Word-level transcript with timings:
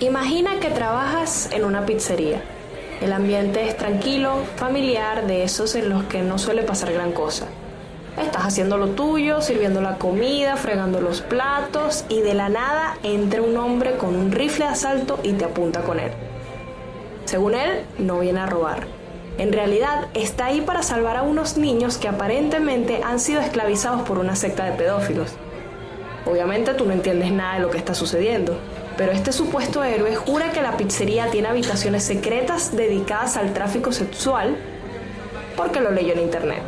Imagina 0.00 0.60
que 0.60 0.68
trabajas 0.68 1.48
en 1.52 1.64
una 1.64 1.86
pizzería. 1.86 2.42
El 3.00 3.14
ambiente 3.14 3.66
es 3.66 3.78
tranquilo, 3.78 4.42
familiar, 4.56 5.26
de 5.26 5.42
esos 5.42 5.74
en 5.74 5.88
los 5.88 6.04
que 6.04 6.20
no 6.20 6.38
suele 6.38 6.64
pasar 6.64 6.92
gran 6.92 7.12
cosa. 7.12 7.46
Estás 8.20 8.44
haciendo 8.44 8.76
lo 8.76 8.88
tuyo, 8.88 9.40
sirviendo 9.40 9.80
la 9.80 9.96
comida, 9.96 10.56
fregando 10.56 11.00
los 11.00 11.22
platos 11.22 12.04
y 12.10 12.20
de 12.20 12.34
la 12.34 12.50
nada 12.50 12.98
entra 13.02 13.40
un 13.40 13.56
hombre 13.56 13.96
con 13.96 14.14
un 14.14 14.32
rifle 14.32 14.66
de 14.66 14.72
asalto 14.72 15.18
y 15.22 15.32
te 15.32 15.46
apunta 15.46 15.80
con 15.80 15.98
él. 15.98 16.10
Según 17.24 17.54
él, 17.54 17.84
no 17.96 18.18
viene 18.18 18.40
a 18.40 18.46
robar. 18.46 18.86
En 19.38 19.50
realidad 19.50 20.08
está 20.12 20.46
ahí 20.46 20.60
para 20.60 20.82
salvar 20.82 21.16
a 21.16 21.22
unos 21.22 21.56
niños 21.56 21.96
que 21.96 22.08
aparentemente 22.08 23.00
han 23.02 23.18
sido 23.18 23.40
esclavizados 23.40 24.02
por 24.02 24.18
una 24.18 24.36
secta 24.36 24.66
de 24.66 24.72
pedófilos. 24.72 25.32
Obviamente 26.26 26.74
tú 26.74 26.84
no 26.84 26.92
entiendes 26.92 27.32
nada 27.32 27.54
de 27.54 27.60
lo 27.60 27.70
que 27.70 27.78
está 27.78 27.94
sucediendo, 27.94 28.58
pero 28.96 29.12
este 29.12 29.32
supuesto 29.32 29.84
héroe 29.84 30.14
jura 30.14 30.52
que 30.52 30.62
la 30.62 30.76
pizzería 30.76 31.30
tiene 31.30 31.48
habitaciones 31.48 32.02
secretas 32.02 32.74
dedicadas 32.74 33.36
al 33.36 33.52
tráfico 33.52 33.92
sexual 33.92 34.56
porque 35.56 35.80
lo 35.80 35.90
leyó 35.90 36.14
en 36.14 36.20
internet. 36.20 36.62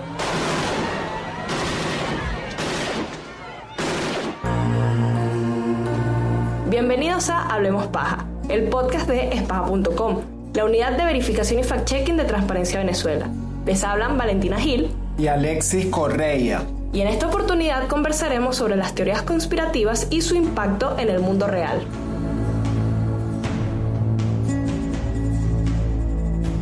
Bienvenidos 6.69 7.31
a 7.31 7.47
Hablemos 7.47 7.87
Paja, 7.87 8.27
el 8.49 8.65
podcast 8.65 9.09
de 9.09 9.31
espaja.com, 9.31 10.21
la 10.55 10.65
unidad 10.65 10.93
de 10.93 11.05
verificación 11.05 11.61
y 11.61 11.65
fact-checking 11.65 12.17
de 12.17 12.25
Transparencia 12.25 12.79
Venezuela. 12.79 13.29
Les 13.65 13.83
hablan 13.85 14.17
Valentina 14.17 14.59
Gil 14.59 14.91
y 15.19 15.27
Alexis 15.27 15.87
Correia. 15.87 16.63
Y 16.93 17.01
en 17.01 17.09
esta 17.09 17.27
oportunidad 17.27 17.87
conversaremos 17.89 18.57
sobre 18.57 18.77
las 18.77 18.95
teorías 18.95 19.23
conspirativas 19.23 20.07
y 20.11 20.23
su 20.23 20.37
impacto 20.37 20.97
en 20.99 21.09
el 21.11 21.21
mundo 21.21 21.47
real. 21.47 21.81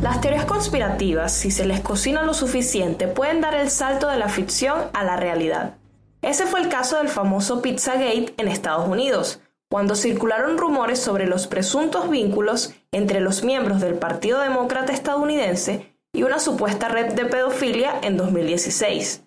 Las 0.07 0.21
teorías 0.21 0.45
conspirativas, 0.45 1.33
si 1.33 1.51
se 1.51 1.65
les 1.65 1.81
cocina 1.81 2.23
lo 2.23 2.33
suficiente, 2.33 3.09
pueden 3.09 3.41
dar 3.41 3.55
el 3.55 3.69
salto 3.69 4.07
de 4.07 4.15
la 4.15 4.29
ficción 4.29 4.83
a 4.93 5.03
la 5.03 5.17
realidad. 5.17 5.75
Ese 6.21 6.45
fue 6.45 6.61
el 6.61 6.69
caso 6.69 6.95
del 6.95 7.09
famoso 7.09 7.61
Pizzagate 7.61 8.33
en 8.37 8.47
Estados 8.47 8.87
Unidos, 8.87 9.41
cuando 9.69 9.95
circularon 9.95 10.57
rumores 10.57 10.99
sobre 10.99 11.27
los 11.27 11.47
presuntos 11.47 12.09
vínculos 12.09 12.73
entre 12.93 13.19
los 13.19 13.43
miembros 13.43 13.81
del 13.81 13.95
Partido 13.95 14.39
Demócrata 14.39 14.93
estadounidense 14.93 15.93
y 16.13 16.23
una 16.23 16.39
supuesta 16.39 16.87
red 16.87 17.11
de 17.11 17.25
pedofilia 17.25 17.99
en 18.01 18.15
2016. 18.15 19.25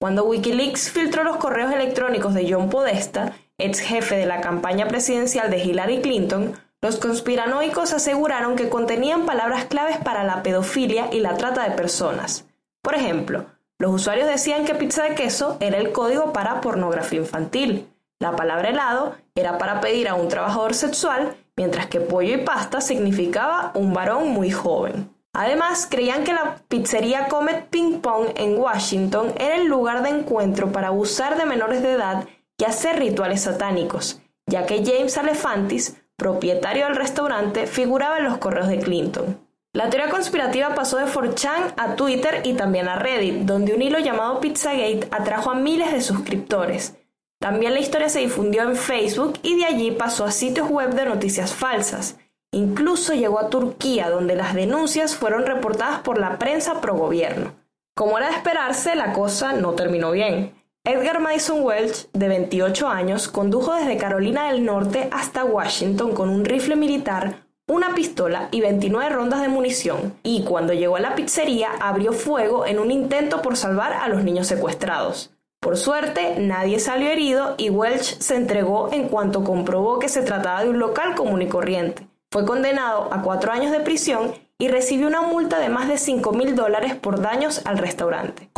Cuando 0.00 0.24
Wikileaks 0.24 0.90
filtró 0.90 1.22
los 1.22 1.36
correos 1.36 1.70
electrónicos 1.70 2.32
de 2.32 2.50
John 2.50 2.70
Podesta, 2.70 3.36
ex 3.58 3.78
jefe 3.80 4.16
de 4.16 4.24
la 4.24 4.40
campaña 4.40 4.88
presidencial 4.88 5.50
de 5.50 5.62
Hillary 5.62 6.00
Clinton, 6.00 6.54
los 6.84 6.98
conspiranoicos 6.98 7.94
aseguraron 7.94 8.56
que 8.56 8.68
contenían 8.68 9.24
palabras 9.24 9.64
claves 9.64 9.96
para 9.96 10.22
la 10.22 10.42
pedofilia 10.42 11.08
y 11.10 11.20
la 11.20 11.34
trata 11.38 11.66
de 11.66 11.74
personas. 11.74 12.44
Por 12.82 12.94
ejemplo, 12.94 13.46
los 13.78 13.90
usuarios 13.90 14.28
decían 14.28 14.66
que 14.66 14.74
pizza 14.74 15.04
de 15.04 15.14
queso 15.14 15.56
era 15.60 15.78
el 15.78 15.92
código 15.92 16.34
para 16.34 16.60
pornografía 16.60 17.20
infantil. 17.20 17.88
La 18.20 18.36
palabra 18.36 18.68
helado 18.68 19.14
era 19.34 19.56
para 19.56 19.80
pedir 19.80 20.08
a 20.08 20.14
un 20.14 20.28
trabajador 20.28 20.74
sexual, 20.74 21.34
mientras 21.56 21.86
que 21.86 22.00
pollo 22.00 22.34
y 22.34 22.44
pasta 22.44 22.82
significaba 22.82 23.72
un 23.74 23.94
varón 23.94 24.28
muy 24.28 24.50
joven. 24.50 25.08
Además, 25.32 25.88
creían 25.90 26.22
que 26.22 26.34
la 26.34 26.56
pizzería 26.68 27.28
Comet 27.28 27.70
Ping 27.70 28.02
Pong 28.02 28.26
en 28.36 28.58
Washington 28.58 29.32
era 29.38 29.56
el 29.56 29.68
lugar 29.68 30.02
de 30.02 30.10
encuentro 30.10 30.70
para 30.70 30.88
abusar 30.88 31.38
de 31.38 31.46
menores 31.46 31.80
de 31.80 31.92
edad 31.92 32.26
y 32.58 32.64
hacer 32.64 32.98
rituales 32.98 33.40
satánicos, 33.40 34.20
ya 34.46 34.66
que 34.66 34.84
James 34.84 35.16
Alefantis 35.16 35.96
propietario 36.16 36.86
del 36.86 36.96
restaurante, 36.96 37.66
figuraba 37.66 38.18
en 38.18 38.24
los 38.24 38.38
correos 38.38 38.68
de 38.68 38.78
Clinton. 38.78 39.38
La 39.72 39.90
teoría 39.90 40.08
conspirativa 40.08 40.74
pasó 40.74 40.98
de 40.98 41.06
4chan 41.06 41.74
a 41.76 41.96
Twitter 41.96 42.42
y 42.44 42.54
también 42.54 42.86
a 42.86 42.96
Reddit, 42.96 43.40
donde 43.40 43.74
un 43.74 43.82
hilo 43.82 43.98
llamado 43.98 44.40
Pizzagate 44.40 45.08
atrajo 45.10 45.50
a 45.50 45.56
miles 45.56 45.92
de 45.92 46.00
suscriptores. 46.00 46.94
También 47.40 47.74
la 47.74 47.80
historia 47.80 48.08
se 48.08 48.20
difundió 48.20 48.62
en 48.62 48.76
Facebook 48.76 49.38
y 49.42 49.56
de 49.56 49.64
allí 49.64 49.90
pasó 49.90 50.24
a 50.24 50.30
sitios 50.30 50.70
web 50.70 50.94
de 50.94 51.04
noticias 51.04 51.52
falsas. 51.52 52.16
Incluso 52.52 53.14
llegó 53.14 53.40
a 53.40 53.50
Turquía, 53.50 54.10
donde 54.10 54.36
las 54.36 54.54
denuncias 54.54 55.16
fueron 55.16 55.44
reportadas 55.44 56.02
por 56.02 56.18
la 56.18 56.38
prensa 56.38 56.80
pro 56.80 56.94
gobierno. 56.94 57.52
Como 57.96 58.16
era 58.16 58.28
de 58.28 58.36
esperarse, 58.36 58.94
la 58.94 59.12
cosa 59.12 59.52
no 59.54 59.72
terminó 59.72 60.12
bien. 60.12 60.54
Edgar 60.86 61.18
Mason 61.18 61.62
Welch, 61.62 62.10
de 62.12 62.28
28 62.28 62.86
años, 62.88 63.28
condujo 63.28 63.74
desde 63.74 63.96
Carolina 63.96 64.52
del 64.52 64.66
Norte 64.66 65.08
hasta 65.12 65.42
Washington 65.42 66.12
con 66.12 66.28
un 66.28 66.44
rifle 66.44 66.76
militar, 66.76 67.46
una 67.66 67.94
pistola 67.94 68.48
y 68.50 68.60
29 68.60 69.08
rondas 69.08 69.40
de 69.40 69.48
munición, 69.48 70.12
y 70.22 70.44
cuando 70.44 70.74
llegó 70.74 70.96
a 70.96 71.00
la 71.00 71.14
pizzería 71.14 71.70
abrió 71.80 72.12
fuego 72.12 72.66
en 72.66 72.78
un 72.78 72.90
intento 72.90 73.40
por 73.40 73.56
salvar 73.56 73.94
a 73.94 74.08
los 74.08 74.24
niños 74.24 74.46
secuestrados. 74.46 75.30
Por 75.58 75.78
suerte, 75.78 76.34
nadie 76.38 76.78
salió 76.78 77.08
herido 77.08 77.54
y 77.56 77.70
Welch 77.70 78.18
se 78.18 78.36
entregó 78.36 78.90
en 78.92 79.08
cuanto 79.08 79.42
comprobó 79.42 79.98
que 79.98 80.10
se 80.10 80.20
trataba 80.20 80.64
de 80.64 80.68
un 80.68 80.78
local 80.78 81.14
común 81.14 81.40
y 81.40 81.48
corriente. 81.48 82.06
Fue 82.30 82.44
condenado 82.44 83.08
a 83.10 83.22
cuatro 83.22 83.52
años 83.52 83.72
de 83.72 83.80
prisión 83.80 84.34
y 84.58 84.68
recibió 84.68 85.08
una 85.08 85.20
multa 85.20 85.58
de 85.58 85.68
más 85.68 85.88
de 85.88 85.98
5 85.98 86.32
mil 86.32 86.54
dólares 86.54 86.94
por 86.94 87.20
daños 87.20 87.62
al 87.64 87.78
restaurante. 87.78 88.50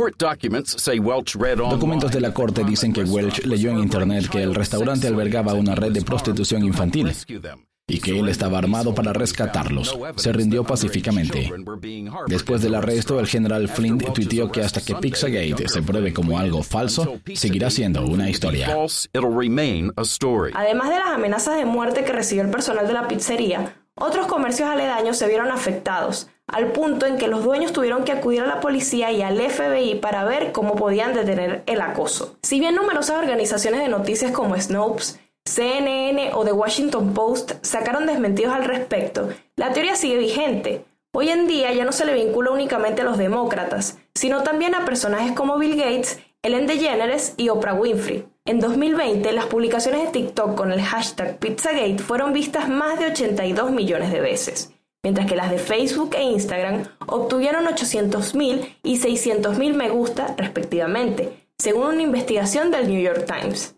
Documentos 1.71 2.12
de 2.12 2.21
la 2.21 2.34
corte 2.34 2.65
dicen 2.65 2.93
que 2.93 3.05
Welch 3.05 3.45
leyó 3.45 3.71
en 3.71 3.79
Internet 3.79 4.29
que 4.31 4.43
el 4.43 4.55
restaurante 4.55 5.06
albergaba 5.06 5.55
una 5.55 5.75
red 5.75 5.93
de 5.93 6.03
prostitución 6.03 6.65
infantil 6.65 7.12
y 7.89 8.01
que 8.01 8.19
él 8.19 8.29
estaba 8.29 8.59
armado 8.59 8.95
para 8.95 9.12
rescatarlos. 9.12 9.97
Se 10.17 10.33
rindió 10.33 10.65
pacíficamente. 10.65 11.53
Después 12.27 12.61
del 12.61 12.75
arresto, 12.75 13.21
el 13.21 13.29
general 13.29 13.69
Flint 13.69 14.12
tuiteó 14.12 14.51
que 14.51 14.62
hasta 14.62 14.81
que 14.81 14.97
Pizzagate 14.97 15.69
se 15.69 15.83
pruebe 15.83 16.12
como 16.12 16.39
algo 16.39 16.62
falso, 16.62 17.21
seguirá 17.35 17.71
siendo 17.71 18.05
una 18.05 18.29
historia. 18.29 18.69
Además 20.55 20.91
de 20.91 20.99
las 20.99 21.09
amenazas 21.09 21.56
de 21.56 21.65
muerte 21.65 22.05
que 22.05 22.12
recibió 22.12 22.43
el 22.43 22.51
personal 22.51 22.87
de 22.87 22.93
la 22.93 23.06
pizzería, 23.06 23.73
otros 23.99 24.27
comercios 24.27 24.69
aledaños 24.69 25.17
se 25.17 25.27
vieron 25.27 25.51
afectados, 25.51 26.29
al 26.47 26.73
punto 26.73 27.07
en 27.07 27.17
que 27.17 27.29
los 27.29 27.43
dueños 27.43 27.73
tuvieron 27.73 28.05
que 28.05 28.12
acudir 28.12 28.43
a 28.43 28.47
la 28.47 28.61
policía 28.61 29.11
y 29.11 29.23
al 29.23 29.41
FBI 29.41 29.97
para 29.97 30.25
ver 30.25 30.53
cómo 30.53 30.77
podían 30.77 31.15
detener 31.15 31.62
el 31.67 31.81
acoso. 31.81 32.37
Si 32.43 32.61
bien 32.61 32.75
numerosas 32.75 33.17
organizaciones 33.17 33.81
de 33.81 33.89
noticias 33.89 34.33
como 34.33 34.61
Snopes, 34.61 35.19
CNN 35.45 36.33
o 36.35 36.45
The 36.45 36.53
Washington 36.53 37.15
Post 37.15 37.53
sacaron 37.62 38.06
desmentidos 38.06 38.55
al 38.55 38.65
respecto, 38.65 39.31
la 39.56 39.73
teoría 39.73 39.97
sigue 39.97 40.19
vigente. 40.19 40.85
Hoy 41.12 41.31
en 41.31 41.47
día 41.47 41.73
ya 41.73 41.85
no 41.85 41.93
se 41.93 42.05
le 42.05 42.12
vincula 42.12 42.51
únicamente 42.51 43.01
a 43.01 43.06
los 43.06 43.17
demócratas, 43.17 43.99
sino 44.15 44.43
también 44.43 44.75
a 44.75 44.85
personajes 44.85 45.33
como 45.33 45.56
Bill 45.56 45.77
Gates, 45.77 46.21
Ellen 46.43 46.67
DeGeneres 46.67 47.35
y 47.39 47.49
Oprah 47.49 47.75
Winfrey. 47.75 48.27
En 48.47 48.61
2020, 48.61 49.33
las 49.33 49.47
publicaciones 49.47 50.05
de 50.05 50.12
TikTok 50.12 50.55
con 50.55 50.71
el 50.71 50.81
hashtag 50.81 51.37
Pizzagate 51.41 51.99
fueron 51.99 52.33
vistas 52.33 52.69
más 52.69 52.97
de 53.01 53.07
82 53.07 53.73
millones 53.73 54.12
de 54.12 54.21
veces, 54.21 54.73
mientras 55.03 55.27
que 55.27 55.34
las 55.34 55.51
de 55.51 55.59
Facebook 55.59 56.15
e 56.15 56.23
Instagram 56.23 56.85
obtuvieron 57.09 57.67
800.000 57.67 58.77
y 58.85 59.01
600.000 59.01 59.75
me 59.75 59.89
gusta 59.89 60.37
respectivamente, 60.39 61.49
según 61.59 61.89
una 61.89 62.03
investigación 62.03 62.71
del 62.71 62.87
New 62.87 63.03
York 63.03 63.27
Times. 63.27 63.75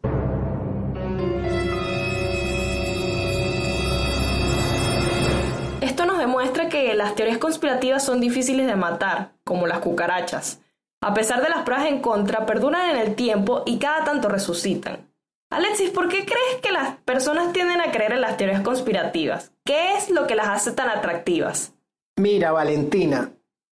Esto 5.80 6.04
nos 6.04 6.18
demuestra 6.18 6.68
que 6.68 6.92
las 6.92 7.14
teorías 7.14 7.38
conspirativas 7.38 8.04
son 8.04 8.20
difíciles 8.20 8.66
de 8.66 8.76
matar, 8.76 9.32
como 9.44 9.66
las 9.66 9.78
cucarachas. 9.78 10.60
A 11.00 11.14
pesar 11.14 11.42
de 11.42 11.48
las 11.48 11.62
pruebas 11.62 11.86
en 11.86 12.00
contra, 12.00 12.44
perduran 12.44 12.90
en 12.90 12.96
el 12.96 13.14
tiempo 13.14 13.62
y 13.66 13.78
cada 13.78 14.04
tanto 14.04 14.28
resucitan. 14.28 15.08
Alexis, 15.50 15.90
¿por 15.90 16.08
qué 16.08 16.26
crees 16.26 16.60
que 16.60 16.72
las 16.72 16.96
personas 16.98 17.52
tienden 17.52 17.80
a 17.80 17.90
creer 17.90 18.12
en 18.12 18.20
las 18.20 18.36
teorías 18.36 18.62
conspirativas? 18.62 19.52
¿Qué 19.64 19.96
es 19.96 20.10
lo 20.10 20.26
que 20.26 20.34
las 20.34 20.48
hace 20.48 20.72
tan 20.72 20.90
atractivas? 20.90 21.72
Mira, 22.16 22.52
Valentina, 22.52 23.30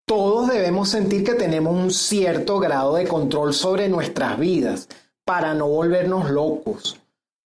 todos 0.07 0.49
debemos 0.49 0.91
sentir 0.91 1.25
que 1.25 1.35
tenemos 1.35 1.75
un 1.75 1.91
cierto 1.91 2.61
grado 2.61 2.95
de 2.95 3.09
control 3.09 3.55
sobre 3.55 3.89
nuestras 3.89 4.39
vidas 4.39 4.89
para 5.25 5.55
no 5.55 5.67
volvernos 5.67 6.31
locos. 6.31 7.01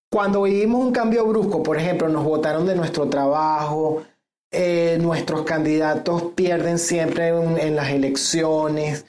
Cuando 0.10 0.44
vivimos 0.44 0.86
un 0.86 0.94
cambio 0.94 1.26
brusco, 1.26 1.62
por 1.62 1.78
ejemplo, 1.78 2.08
nos 2.08 2.24
botaron 2.24 2.66
de 2.66 2.76
nuestro 2.76 3.10
trabajo, 3.10 4.04
eh, 4.52 4.98
nuestros 5.02 5.44
candidatos 5.44 6.32
pierden 6.34 6.80
siempre 6.80 7.28
en 7.28 7.76
las 7.76 7.90
elecciones, 7.90 9.06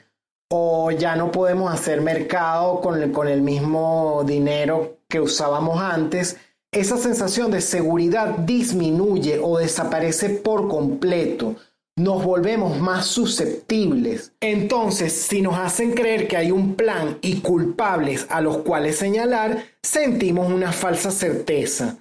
o 0.49 0.91
ya 0.91 1.15
no 1.15 1.31
podemos 1.31 1.73
hacer 1.73 2.01
mercado 2.01 2.81
con 2.81 3.01
el, 3.01 3.11
con 3.11 3.27
el 3.27 3.41
mismo 3.41 4.23
dinero 4.25 4.97
que 5.09 5.19
usábamos 5.19 5.79
antes, 5.81 6.37
esa 6.71 6.97
sensación 6.97 7.51
de 7.51 7.61
seguridad 7.61 8.37
disminuye 8.39 9.39
o 9.41 9.57
desaparece 9.57 10.29
por 10.29 10.67
completo. 10.67 11.55
Nos 11.97 12.23
volvemos 12.23 12.79
más 12.79 13.07
susceptibles. 13.07 14.33
Entonces, 14.39 15.13
si 15.13 15.41
nos 15.41 15.57
hacen 15.57 15.93
creer 15.93 16.27
que 16.27 16.37
hay 16.37 16.51
un 16.51 16.75
plan 16.75 17.17
y 17.21 17.39
culpables 17.39 18.27
a 18.29 18.41
los 18.41 18.59
cuales 18.59 18.97
señalar, 18.97 19.63
sentimos 19.81 20.51
una 20.51 20.71
falsa 20.71 21.09
certeza. 21.09 21.97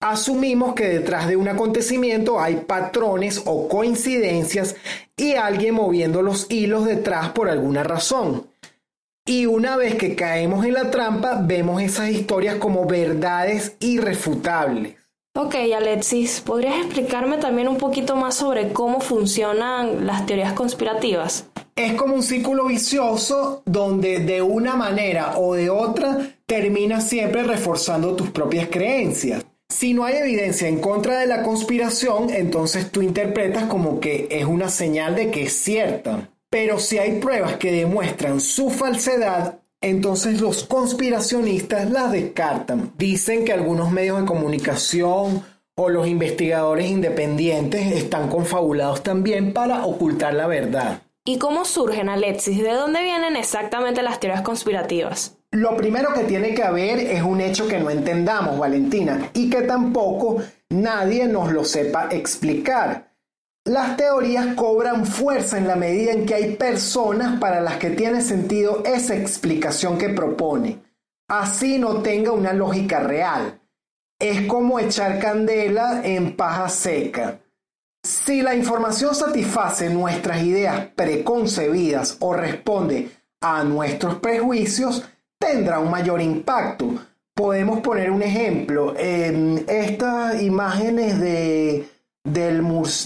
Asumimos 0.00 0.74
que 0.74 0.88
detrás 0.88 1.28
de 1.28 1.36
un 1.36 1.46
acontecimiento 1.46 2.40
hay 2.40 2.56
patrones 2.56 3.42
o 3.44 3.68
coincidencias 3.68 4.74
y 5.14 5.34
alguien 5.34 5.74
moviendo 5.74 6.22
los 6.22 6.50
hilos 6.50 6.86
detrás 6.86 7.32
por 7.32 7.50
alguna 7.50 7.82
razón. 7.82 8.46
Y 9.26 9.44
una 9.44 9.76
vez 9.76 9.96
que 9.96 10.16
caemos 10.16 10.64
en 10.64 10.72
la 10.72 10.90
trampa, 10.90 11.42
vemos 11.42 11.82
esas 11.82 12.08
historias 12.08 12.56
como 12.56 12.86
verdades 12.86 13.76
irrefutables. 13.80 14.96
Ok, 15.36 15.54
Alexis, 15.76 16.40
¿podrías 16.40 16.78
explicarme 16.78 17.36
también 17.36 17.68
un 17.68 17.76
poquito 17.76 18.16
más 18.16 18.34
sobre 18.36 18.72
cómo 18.72 19.00
funcionan 19.00 20.06
las 20.06 20.24
teorías 20.24 20.54
conspirativas? 20.54 21.44
Es 21.76 21.92
como 21.92 22.14
un 22.14 22.22
círculo 22.22 22.64
vicioso 22.64 23.62
donde 23.66 24.20
de 24.20 24.40
una 24.40 24.76
manera 24.76 25.38
o 25.38 25.54
de 25.54 25.68
otra 25.68 26.18
terminas 26.46 27.06
siempre 27.06 27.42
reforzando 27.42 28.16
tus 28.16 28.30
propias 28.30 28.68
creencias. 28.68 29.44
Si 29.70 29.94
no 29.94 30.04
hay 30.04 30.16
evidencia 30.16 30.68
en 30.68 30.80
contra 30.80 31.20
de 31.20 31.26
la 31.26 31.42
conspiración, 31.42 32.28
entonces 32.30 32.90
tú 32.90 33.02
interpretas 33.02 33.64
como 33.64 34.00
que 34.00 34.26
es 34.30 34.44
una 34.44 34.68
señal 34.68 35.14
de 35.14 35.30
que 35.30 35.44
es 35.44 35.54
cierta. 35.54 36.28
Pero 36.50 36.80
si 36.80 36.98
hay 36.98 37.20
pruebas 37.20 37.56
que 37.56 37.70
demuestran 37.70 38.40
su 38.40 38.68
falsedad, 38.70 39.60
entonces 39.80 40.40
los 40.40 40.64
conspiracionistas 40.64 41.88
las 41.90 42.10
descartan. 42.10 42.92
Dicen 42.98 43.44
que 43.44 43.52
algunos 43.52 43.92
medios 43.92 44.20
de 44.20 44.26
comunicación 44.26 45.44
o 45.76 45.88
los 45.88 46.08
investigadores 46.08 46.90
independientes 46.90 47.92
están 47.92 48.28
confabulados 48.28 49.02
también 49.04 49.52
para 49.54 49.86
ocultar 49.86 50.34
la 50.34 50.48
verdad. 50.48 51.02
¿Y 51.24 51.38
cómo 51.38 51.64
surgen, 51.64 52.08
Alexis? 52.08 52.62
¿De 52.62 52.72
dónde 52.72 53.02
vienen 53.02 53.36
exactamente 53.36 54.02
las 54.02 54.18
teorías 54.18 54.42
conspirativas? 54.42 55.39
Lo 55.52 55.76
primero 55.76 56.14
que 56.14 56.24
tiene 56.24 56.54
que 56.54 56.62
haber 56.62 57.00
es 57.00 57.22
un 57.22 57.40
hecho 57.40 57.66
que 57.66 57.80
no 57.80 57.90
entendamos, 57.90 58.56
Valentina, 58.56 59.30
y 59.34 59.50
que 59.50 59.62
tampoco 59.62 60.40
nadie 60.68 61.26
nos 61.26 61.50
lo 61.50 61.64
sepa 61.64 62.08
explicar. 62.12 63.10
Las 63.64 63.96
teorías 63.96 64.54
cobran 64.54 65.04
fuerza 65.04 65.58
en 65.58 65.66
la 65.66 65.74
medida 65.74 66.12
en 66.12 66.24
que 66.24 66.34
hay 66.34 66.54
personas 66.54 67.40
para 67.40 67.60
las 67.60 67.78
que 67.78 67.90
tiene 67.90 68.22
sentido 68.22 68.82
esa 68.84 69.16
explicación 69.16 69.98
que 69.98 70.08
propone, 70.08 70.78
así 71.28 71.78
no 71.78 72.00
tenga 72.00 72.30
una 72.30 72.52
lógica 72.52 73.00
real. 73.00 73.60
Es 74.20 74.46
como 74.46 74.78
echar 74.78 75.18
candela 75.18 76.02
en 76.04 76.36
paja 76.36 76.68
seca. 76.68 77.40
Si 78.02 78.40
la 78.40 78.54
información 78.54 79.14
satisface 79.14 79.90
nuestras 79.90 80.42
ideas 80.42 80.88
preconcebidas 80.94 82.16
o 82.20 82.34
responde 82.34 83.10
a 83.42 83.64
nuestros 83.64 84.16
prejuicios, 84.16 85.04
tendrá 85.40 85.80
un 85.80 85.90
mayor 85.90 86.20
impacto. 86.20 86.94
Podemos 87.34 87.80
poner 87.80 88.10
un 88.10 88.22
ejemplo. 88.22 88.94
En 88.96 89.64
estas 89.66 90.40
imágenes 90.42 91.18
de, 91.18 91.88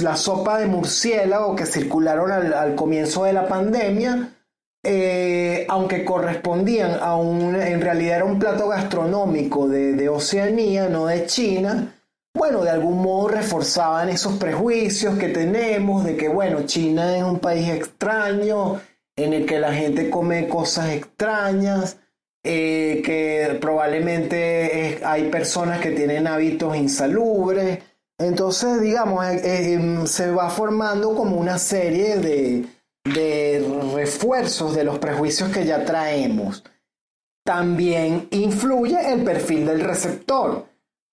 la 0.01 0.17
sopa 0.17 0.59
de 0.59 0.67
murciélago 0.67 1.55
que 1.55 1.65
circularon 1.65 2.33
al, 2.33 2.75
comienzo 2.75 3.25
de 3.25 3.33
la 3.33 3.47
pandemia, 3.47 4.35
eh, 4.83 5.65
aunque 5.69 6.05
correspondían 6.05 6.99
a 7.01 7.17
un, 7.17 7.55
en 7.55 7.81
realidad 7.81 8.17
era 8.17 8.25
un 8.25 8.39
plato 8.39 8.69
gastronómico 8.69 9.69
de, 9.69 9.93
de 9.95 10.09
Oceanía, 10.09 10.89
no 10.89 11.07
de 11.07 11.25
China, 11.25 11.95
bueno, 12.37 12.65
de 12.65 12.71
algún 12.71 13.01
modo 13.01 13.29
reforzaban 13.29 14.09
esos 14.09 14.35
prejuicios 14.35 15.17
que 15.17 15.29
tenemos 15.29 16.05
de 16.05 16.17
que, 16.17 16.29
bueno, 16.29 16.67
China 16.67 17.17
es 17.17 17.23
un 17.23 17.39
país 17.39 17.69
extraño, 17.69 18.81
en 19.17 19.33
el 19.33 19.47
que 19.47 19.61
la 19.61 19.73
gente 19.73 20.11
come 20.11 20.49
cosas 20.49 20.91
extrañas, 20.91 21.99
eh, 22.47 23.01
que 23.03 23.57
probablemente 23.59 25.01
hay 25.03 25.31
personas 25.31 25.81
que 25.81 25.93
tienen 25.93 26.27
hábitos 26.27 26.77
insalubres. 26.77 27.79
Entonces, 28.19 28.83
digamos, 28.83 29.25
eh, 29.25 29.41
eh, 29.43 29.73
em, 29.73 30.07
se 30.07 30.31
va 30.31 30.51
formando 30.51 31.15
como 31.15 31.37
una 31.37 31.57
serie 31.57 32.19
de, 32.19 32.67
de 33.03 33.67
refuerzos 33.95 34.77
de 34.77 34.85
los 34.85 34.99
prejuicios 34.99 35.51
que 35.51 35.65
ya 35.65 35.87
traemos. 35.87 36.63
También 37.47 38.29
influye 38.31 39.11
el 39.11 39.25
perfil 39.25 39.65
del 39.65 39.81
receptor. 39.81 40.67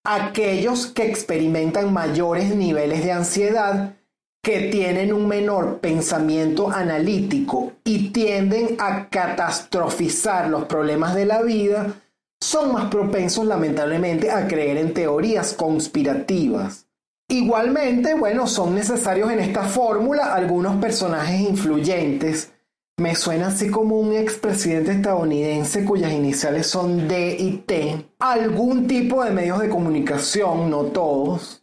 Aquellos 0.04 0.88
que 0.88 1.06
experimentan 1.06 1.94
mayores 1.94 2.54
niveles 2.54 3.06
de 3.06 3.12
ansiedad 3.14 3.96
que 4.42 4.70
tienen 4.72 5.14
un 5.14 5.28
menor 5.28 5.80
pensamiento 5.80 6.72
analítico 6.72 7.74
y 7.84 8.10
tienden 8.10 8.76
a 8.80 9.08
catastrofizar 9.10 10.50
los 10.50 10.66
problemas 10.66 11.14
de 11.14 11.26
la 11.26 11.44
vida, 11.44 11.94
son 12.40 12.74
más 12.74 12.90
propensos 12.90 13.46
lamentablemente 13.46 14.32
a 14.32 14.48
creer 14.48 14.78
en 14.78 14.94
teorías 14.94 15.54
conspirativas. 15.54 16.88
Igualmente, 17.30 18.16
bueno, 18.16 18.48
son 18.48 18.76
necesarios 18.76 19.32
en 19.32 19.40
esta 19.40 19.64
fórmula 19.64 20.34
algunos 20.34 20.78
personajes 20.78 21.40
influyentes. 21.40 22.52
Me 22.98 23.16
suena 23.16 23.48
así 23.48 23.70
como 23.70 24.00
un 24.00 24.14
expresidente 24.14 24.92
estadounidense 24.92 25.86
cuyas 25.86 26.12
iniciales 26.12 26.68
son 26.68 27.08
D 27.08 27.38
y 27.40 27.58
T. 27.60 28.06
Algún 28.20 28.88
tipo 28.88 29.24
de 29.24 29.32
medios 29.32 29.60
de 29.60 29.70
comunicación, 29.70 30.70
no 30.70 30.84
todos, 30.86 31.61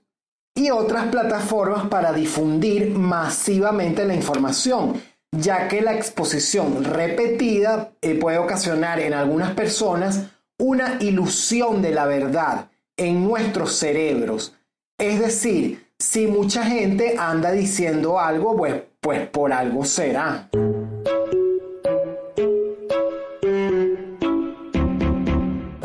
y 0.59 0.73
otras 0.73 1.07
plataformas 1.07 1.87
para 1.87 2.13
difundir 2.13 2.91
masivamente 2.91 4.05
la 4.05 4.15
información, 4.15 5.01
ya 5.31 5.69
que 5.69 5.81
la 5.81 5.95
exposición 5.95 6.83
repetida 6.83 7.93
eh, 8.03 8.17
puede 8.17 8.39
ocasionar 8.39 8.99
en 8.99 9.15
algunas 9.15 9.53
personas 9.53 10.25
una 10.59 10.97
ilusión 10.99 11.81
de 11.81 11.93
la 11.93 12.07
verdad 12.07 12.71
en 12.97 13.23
nuestros 13.23 13.77
cerebros. 13.77 14.57
Es 14.99 15.21
decir, 15.21 15.87
si 15.97 16.27
mucha 16.27 16.65
gente 16.65 17.15
anda 17.17 17.53
diciendo 17.53 18.19
algo, 18.19 18.57
pues, 18.57 18.83
pues 19.01 19.29
por 19.29 19.53
algo 19.53 19.85
será. 19.85 20.49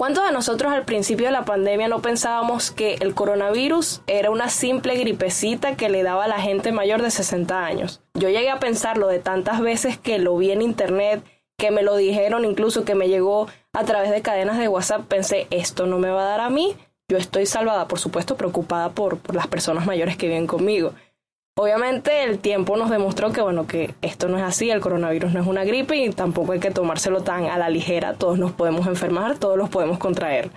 ¿Cuántos 0.03 0.25
de 0.25 0.33
nosotros 0.33 0.73
al 0.73 0.83
principio 0.83 1.27
de 1.27 1.31
la 1.31 1.45
pandemia 1.45 1.87
no 1.87 2.01
pensábamos 2.01 2.71
que 2.71 2.95
el 2.95 3.15
coronavirus 3.15 4.01
era 4.05 4.31
una 4.31 4.49
simple 4.49 4.97
gripecita 4.97 5.77
que 5.77 5.87
le 5.87 6.03
daba 6.03 6.25
a 6.25 6.27
la 6.27 6.41
gente 6.41 6.73
mayor 6.73 7.01
de 7.01 7.09
60 7.09 7.65
años? 7.65 8.01
Yo 8.13 8.27
llegué 8.27 8.49
a 8.49 8.59
pensarlo 8.59 9.07
de 9.07 9.19
tantas 9.19 9.61
veces 9.61 9.97
que 9.97 10.19
lo 10.19 10.35
vi 10.35 10.51
en 10.51 10.61
internet, 10.61 11.23
que 11.57 11.71
me 11.71 11.83
lo 11.83 11.95
dijeron, 11.95 12.43
incluso 12.43 12.83
que 12.83 12.95
me 12.95 13.07
llegó 13.07 13.47
a 13.71 13.85
través 13.85 14.11
de 14.11 14.21
cadenas 14.21 14.57
de 14.57 14.67
WhatsApp, 14.67 15.07
pensé, 15.07 15.47
esto 15.51 15.85
no 15.85 15.99
me 15.99 16.09
va 16.09 16.23
a 16.23 16.29
dar 16.31 16.41
a 16.41 16.49
mí, 16.49 16.75
yo 17.07 17.17
estoy 17.17 17.45
salvada, 17.45 17.87
por 17.87 17.97
supuesto, 17.97 18.35
preocupada 18.35 18.89
por, 18.89 19.19
por 19.19 19.35
las 19.35 19.47
personas 19.47 19.85
mayores 19.85 20.17
que 20.17 20.27
viven 20.27 20.47
conmigo. 20.47 20.91
Obviamente 21.55 22.23
el 22.23 22.39
tiempo 22.39 22.77
nos 22.77 22.89
demostró 22.89 23.31
que 23.31 23.39
bueno, 23.39 23.67
que 23.67 23.93
esto 24.01 24.27
no 24.27 24.39
es 24.39 24.43
así, 24.43 24.71
el 24.71 24.81
coronavirus 24.81 25.33
no 25.33 25.41
es 25.41 25.45
una 25.45 25.63
gripe 25.63 25.95
y 25.97 26.09
tampoco 26.09 26.53
hay 26.53 26.59
que 26.59 26.71
tomárselo 26.71 27.21
tan 27.21 27.45
a 27.45 27.59
la 27.59 27.69
ligera, 27.69 28.15
todos 28.15 28.39
nos 28.39 28.53
podemos 28.53 28.87
enfermar, 28.87 29.37
todos 29.37 29.55
los 29.55 29.69
podemos 29.69 29.99
contraer. 29.99 30.49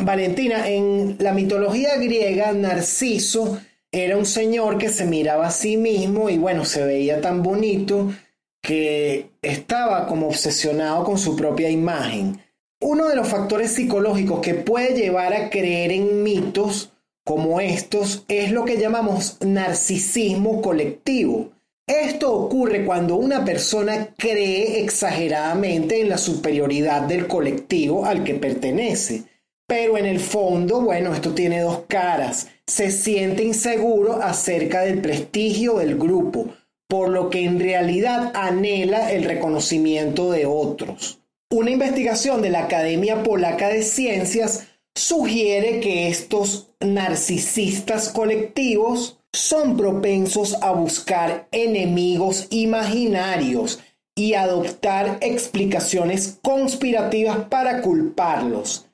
Valentina, 0.00 0.68
en 0.68 1.16
la 1.20 1.32
mitología 1.32 1.96
griega, 1.96 2.52
Narciso 2.52 3.58
era 3.90 4.18
un 4.18 4.26
señor 4.26 4.76
que 4.76 4.90
se 4.90 5.06
miraba 5.06 5.46
a 5.46 5.50
sí 5.50 5.78
mismo 5.78 6.28
y 6.28 6.36
bueno, 6.36 6.66
se 6.66 6.84
veía 6.84 7.22
tan 7.22 7.42
bonito 7.42 8.12
que 8.60 9.30
estaba 9.40 10.06
como 10.06 10.28
obsesionado 10.28 11.02
con 11.02 11.16
su 11.16 11.34
propia 11.34 11.70
imagen. 11.70 12.42
Uno 12.84 13.08
de 13.08 13.14
los 13.14 13.28
factores 13.28 13.70
psicológicos 13.70 14.40
que 14.40 14.54
puede 14.54 14.96
llevar 14.96 15.32
a 15.34 15.50
creer 15.50 15.92
en 15.92 16.24
mitos 16.24 16.90
como 17.24 17.60
estos 17.60 18.24
es 18.26 18.50
lo 18.50 18.64
que 18.64 18.76
llamamos 18.76 19.36
narcisismo 19.40 20.60
colectivo. 20.60 21.52
Esto 21.86 22.32
ocurre 22.32 22.84
cuando 22.84 23.14
una 23.14 23.44
persona 23.44 24.08
cree 24.18 24.80
exageradamente 24.80 26.00
en 26.00 26.08
la 26.08 26.18
superioridad 26.18 27.02
del 27.02 27.28
colectivo 27.28 28.04
al 28.04 28.24
que 28.24 28.34
pertenece. 28.34 29.22
Pero 29.68 29.96
en 29.96 30.06
el 30.06 30.18
fondo, 30.18 30.80
bueno, 30.80 31.14
esto 31.14 31.34
tiene 31.34 31.60
dos 31.60 31.84
caras. 31.86 32.48
Se 32.66 32.90
siente 32.90 33.44
inseguro 33.44 34.20
acerca 34.20 34.80
del 34.80 35.00
prestigio 35.00 35.78
del 35.78 35.96
grupo, 35.96 36.48
por 36.88 37.10
lo 37.10 37.30
que 37.30 37.44
en 37.44 37.60
realidad 37.60 38.32
anhela 38.34 39.12
el 39.12 39.22
reconocimiento 39.22 40.32
de 40.32 40.46
otros. 40.46 41.21
Una 41.52 41.70
investigación 41.70 42.40
de 42.40 42.48
la 42.48 42.60
Academia 42.60 43.22
Polaca 43.22 43.68
de 43.68 43.82
Ciencias 43.82 44.68
sugiere 44.94 45.80
que 45.80 46.08
estos 46.08 46.70
narcisistas 46.80 48.08
colectivos 48.08 49.18
son 49.34 49.76
propensos 49.76 50.56
a 50.62 50.72
buscar 50.72 51.48
enemigos 51.52 52.46
imaginarios 52.48 53.80
y 54.14 54.32
adoptar 54.32 55.18
explicaciones 55.20 56.38
conspirativas 56.40 57.36
para 57.50 57.82
culparlos. 57.82 58.86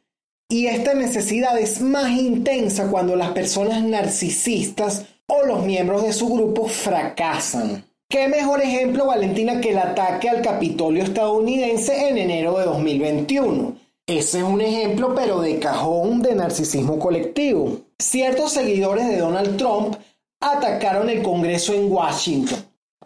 Y 0.51 0.67
esta 0.67 0.95
necesidad 0.95 1.57
es 1.61 1.81
más 1.81 2.11
intensa 2.11 2.91
cuando 2.91 3.15
las 3.15 3.31
personas 3.31 3.85
narcisistas 3.85 5.05
o 5.29 5.45
los 5.47 5.65
miembros 5.65 6.03
de 6.03 6.13
su 6.13 6.29
grupo 6.29 6.67
fracasan. 6.67 7.88
¿Qué 8.11 8.27
mejor 8.27 8.63
ejemplo, 8.63 9.05
Valentina, 9.05 9.61
que 9.61 9.73
el 9.73 9.79
ataque 9.79 10.31
al 10.31 10.41
Capitolio 10.41 11.03
estadounidense 11.03 12.09
en 12.09 12.17
enero 12.17 12.59
de 12.59 12.65
2021? 12.65 13.77
Ese 14.07 14.39
es 14.39 14.45
un 14.45 14.63
ejemplo, 14.63 15.15
pero 15.15 15.43
de 15.43 15.59
cajón 15.59 16.23
de 16.23 16.35
narcisismo 16.35 16.99
colectivo. 16.99 17.81
Ciertos 17.99 18.53
seguidores 18.53 19.07
de 19.09 19.19
Donald 19.19 19.59
Trump 19.59 19.97
atacaron 20.41 21.11
el 21.11 21.23
Congreso 21.23 21.75
en 21.75 21.93
Washington 21.93 22.59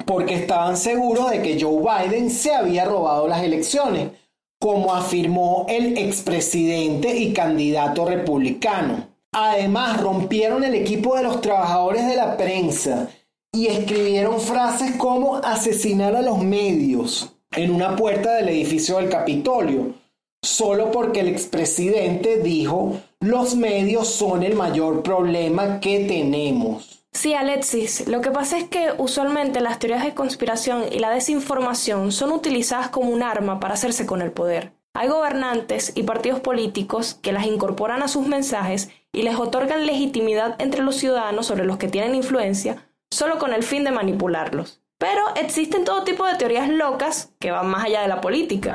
porque 0.06 0.34
estaban 0.34 0.76
seguros 0.76 1.32
de 1.32 1.42
que 1.42 1.60
Joe 1.60 1.82
Biden 1.82 2.30
se 2.30 2.54
había 2.54 2.84
robado 2.84 3.26
las 3.26 3.42
elecciones, 3.42 4.10
como 4.60 4.94
afirmó 4.94 5.66
el 5.68 5.98
expresidente 5.98 7.16
y 7.16 7.32
candidato 7.32 8.04
republicano. 8.04 9.08
Además, 9.32 10.00
rompieron 10.00 10.62
el 10.62 10.76
equipo 10.76 11.16
de 11.16 11.24
los 11.24 11.40
trabajadores 11.40 12.06
de 12.06 12.14
la 12.14 12.36
prensa 12.36 13.08
y 13.54 13.66
escribieron 13.66 14.40
frases 14.40 14.96
como 14.96 15.36
asesinar 15.36 16.16
a 16.16 16.22
los 16.22 16.38
medios 16.38 17.36
en 17.54 17.70
una 17.70 17.94
puerta 17.96 18.34
del 18.34 18.48
edificio 18.48 18.96
del 18.96 19.10
Capitolio, 19.10 19.92
solo 20.40 20.90
porque 20.90 21.20
el 21.20 21.28
expresidente 21.28 22.38
dijo 22.38 22.98
los 23.20 23.54
medios 23.54 24.08
son 24.08 24.42
el 24.42 24.56
mayor 24.56 25.02
problema 25.02 25.80
que 25.80 26.06
tenemos. 26.06 27.04
Sí, 27.12 27.34
Alexis, 27.34 28.08
lo 28.08 28.22
que 28.22 28.30
pasa 28.30 28.56
es 28.56 28.64
que 28.64 28.88
usualmente 28.96 29.60
las 29.60 29.78
teorías 29.78 30.02
de 30.02 30.14
conspiración 30.14 30.84
y 30.90 30.98
la 30.98 31.10
desinformación 31.10 32.10
son 32.10 32.32
utilizadas 32.32 32.88
como 32.88 33.10
un 33.10 33.22
arma 33.22 33.60
para 33.60 33.74
hacerse 33.74 34.06
con 34.06 34.22
el 34.22 34.32
poder. 34.32 34.72
Hay 34.94 35.08
gobernantes 35.08 35.92
y 35.94 36.04
partidos 36.04 36.40
políticos 36.40 37.18
que 37.20 37.32
las 37.32 37.46
incorporan 37.46 38.02
a 38.02 38.08
sus 38.08 38.26
mensajes 38.26 38.88
y 39.12 39.22
les 39.22 39.36
otorgan 39.36 39.86
legitimidad 39.86 40.56
entre 40.58 40.82
los 40.82 40.96
ciudadanos 40.96 41.46
sobre 41.46 41.66
los 41.66 41.76
que 41.76 41.88
tienen 41.88 42.14
influencia 42.14 42.88
solo 43.12 43.38
con 43.38 43.52
el 43.52 43.62
fin 43.62 43.84
de 43.84 43.92
manipularlos. 43.92 44.80
Pero 44.98 45.20
existen 45.36 45.84
todo 45.84 46.04
tipo 46.04 46.24
de 46.26 46.36
teorías 46.36 46.68
locas 46.68 47.34
que 47.38 47.50
van 47.50 47.68
más 47.68 47.84
allá 47.84 48.02
de 48.02 48.08
la 48.08 48.20
política. 48.20 48.74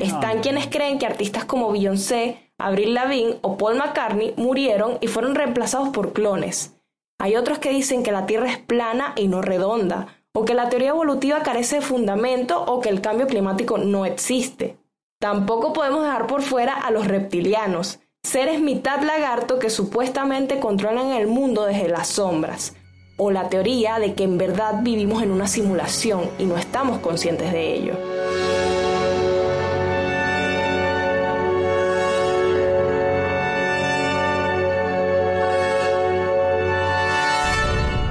Están 0.00 0.40
quienes 0.40 0.66
creen 0.68 0.98
que 0.98 1.06
artistas 1.06 1.44
como 1.44 1.70
Beyoncé, 1.70 2.52
Avril 2.58 2.94
Lavigne 2.94 3.38
o 3.42 3.56
Paul 3.56 3.76
McCartney 3.76 4.34
murieron 4.36 4.98
y 5.00 5.06
fueron 5.06 5.34
reemplazados 5.34 5.90
por 5.90 6.12
clones. 6.12 6.76
Hay 7.20 7.36
otros 7.36 7.58
que 7.58 7.70
dicen 7.70 8.02
que 8.02 8.12
la 8.12 8.26
Tierra 8.26 8.50
es 8.50 8.58
plana 8.58 9.12
y 9.16 9.28
no 9.28 9.42
redonda, 9.42 10.08
o 10.32 10.44
que 10.44 10.54
la 10.54 10.68
teoría 10.68 10.90
evolutiva 10.90 11.42
carece 11.42 11.76
de 11.76 11.82
fundamento 11.82 12.62
o 12.64 12.80
que 12.80 12.88
el 12.88 13.00
cambio 13.00 13.26
climático 13.26 13.78
no 13.78 14.06
existe. 14.06 14.76
Tampoco 15.20 15.72
podemos 15.72 16.02
dejar 16.04 16.26
por 16.26 16.42
fuera 16.42 16.74
a 16.74 16.90
los 16.90 17.08
reptilianos, 17.08 17.98
seres 18.22 18.60
mitad 18.60 19.02
lagarto 19.02 19.58
que 19.58 19.70
supuestamente 19.70 20.60
controlan 20.60 21.08
el 21.08 21.26
mundo 21.26 21.64
desde 21.64 21.88
las 21.88 22.06
sombras, 22.06 22.76
o 23.18 23.30
la 23.30 23.48
teoría 23.50 23.98
de 23.98 24.14
que 24.14 24.24
en 24.24 24.38
verdad 24.38 24.76
vivimos 24.80 25.22
en 25.22 25.32
una 25.32 25.46
simulación 25.46 26.30
y 26.38 26.44
no 26.44 26.56
estamos 26.56 27.00
conscientes 27.00 27.52
de 27.52 27.74
ello. 27.74 27.94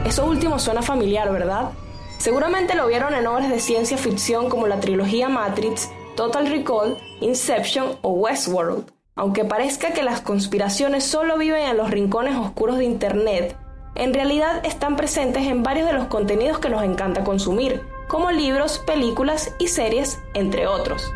Eso 0.05 0.25
último 0.25 0.59
suena 0.59 0.81
familiar, 0.81 1.31
¿verdad? 1.31 1.69
Seguramente 2.17 2.75
lo 2.75 2.87
vieron 2.87 3.13
en 3.13 3.27
obras 3.27 3.49
de 3.49 3.59
ciencia 3.59 3.97
ficción 3.97 4.49
como 4.49 4.67
la 4.67 4.79
trilogía 4.81 5.29
Matrix, 5.29 5.89
Total 6.15 6.47
Recall, 6.47 6.97
Inception 7.21 7.95
o 8.01 8.09
Westworld. 8.09 8.91
Aunque 9.15 9.45
parezca 9.45 9.93
que 9.93 10.03
las 10.03 10.19
conspiraciones 10.19 11.05
solo 11.05 11.37
viven 11.37 11.61
en 11.61 11.77
los 11.77 11.91
rincones 11.91 12.35
oscuros 12.35 12.77
de 12.77 12.85
Internet, 12.85 13.55
en 13.97 14.13
realidad 14.13 14.63
están 14.63 14.95
presentes 14.95 15.47
en 15.47 15.63
varios 15.63 15.87
de 15.87 15.93
los 15.93 16.05
contenidos 16.05 16.59
que 16.59 16.69
nos 16.69 16.83
encanta 16.83 17.23
consumir, 17.23 17.81
como 18.07 18.31
libros, 18.31 18.77
películas 18.79 19.53
y 19.57 19.67
series, 19.67 20.19
entre 20.35 20.67
otros. 20.67 21.11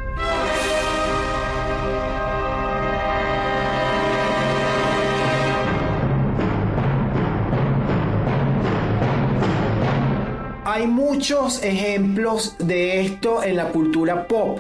Hay 10.66 10.88
muchos 10.88 11.62
ejemplos 11.64 12.56
de 12.58 13.02
esto 13.02 13.44
en 13.44 13.58
la 13.58 13.66
cultura 13.70 14.28
pop. 14.28 14.60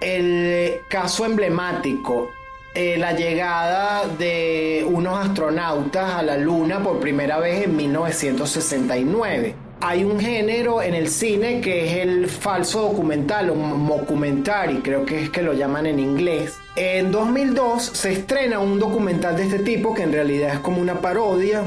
El 0.00 0.80
caso 0.88 1.24
emblemático 1.26 2.30
eh, 2.72 2.96
la 2.98 3.12
llegada 3.12 4.06
de 4.06 4.86
unos 4.88 5.18
astronautas 5.18 6.14
a 6.14 6.22
la 6.22 6.36
Luna 6.36 6.80
por 6.80 7.00
primera 7.00 7.40
vez 7.40 7.64
en 7.64 7.74
1969. 7.74 9.56
Hay 9.80 10.04
un 10.04 10.20
género 10.20 10.80
en 10.80 10.94
el 10.94 11.08
cine 11.08 11.60
que 11.60 11.86
es 11.86 12.06
el 12.06 12.28
falso 12.28 12.82
documental 12.82 13.50
o 13.50 13.56
mockumentary, 13.56 14.82
creo 14.82 15.04
que 15.04 15.24
es 15.24 15.30
que 15.30 15.42
lo 15.42 15.52
llaman 15.52 15.86
en 15.86 15.98
inglés. 15.98 16.58
En 16.76 17.10
2002 17.10 17.82
se 17.82 18.12
estrena 18.12 18.60
un 18.60 18.78
documental 18.78 19.36
de 19.36 19.44
este 19.44 19.58
tipo 19.60 19.92
que 19.92 20.04
en 20.04 20.12
realidad 20.12 20.54
es 20.54 20.60
como 20.60 20.80
una 20.80 21.00
parodia. 21.00 21.64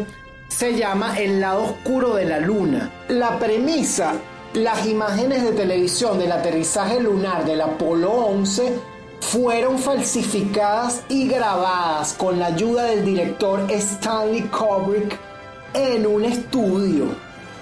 Se 0.47 0.75
llama 0.75 1.19
El 1.19 1.41
lado 1.41 1.63
oscuro 1.63 2.15
de 2.15 2.25
la 2.25 2.39
luna. 2.39 2.91
La 3.09 3.39
premisa, 3.39 4.13
las 4.53 4.85
imágenes 4.85 5.43
de 5.43 5.51
televisión 5.51 6.17
del 6.17 6.31
aterrizaje 6.31 7.01
lunar 7.01 7.43
del 7.43 7.59
Apolo 7.59 8.09
11 8.11 8.92
fueron 9.23 9.79
falsificadas 9.79 11.03
y 11.09 11.27
grabadas 11.27 12.13
con 12.13 12.39
la 12.39 12.47
ayuda 12.47 12.83
del 12.83 13.05
director 13.05 13.65
Stanley 13.69 14.43
Kubrick 14.43 15.17
en 15.73 16.05
un 16.05 16.25
estudio. 16.25 17.05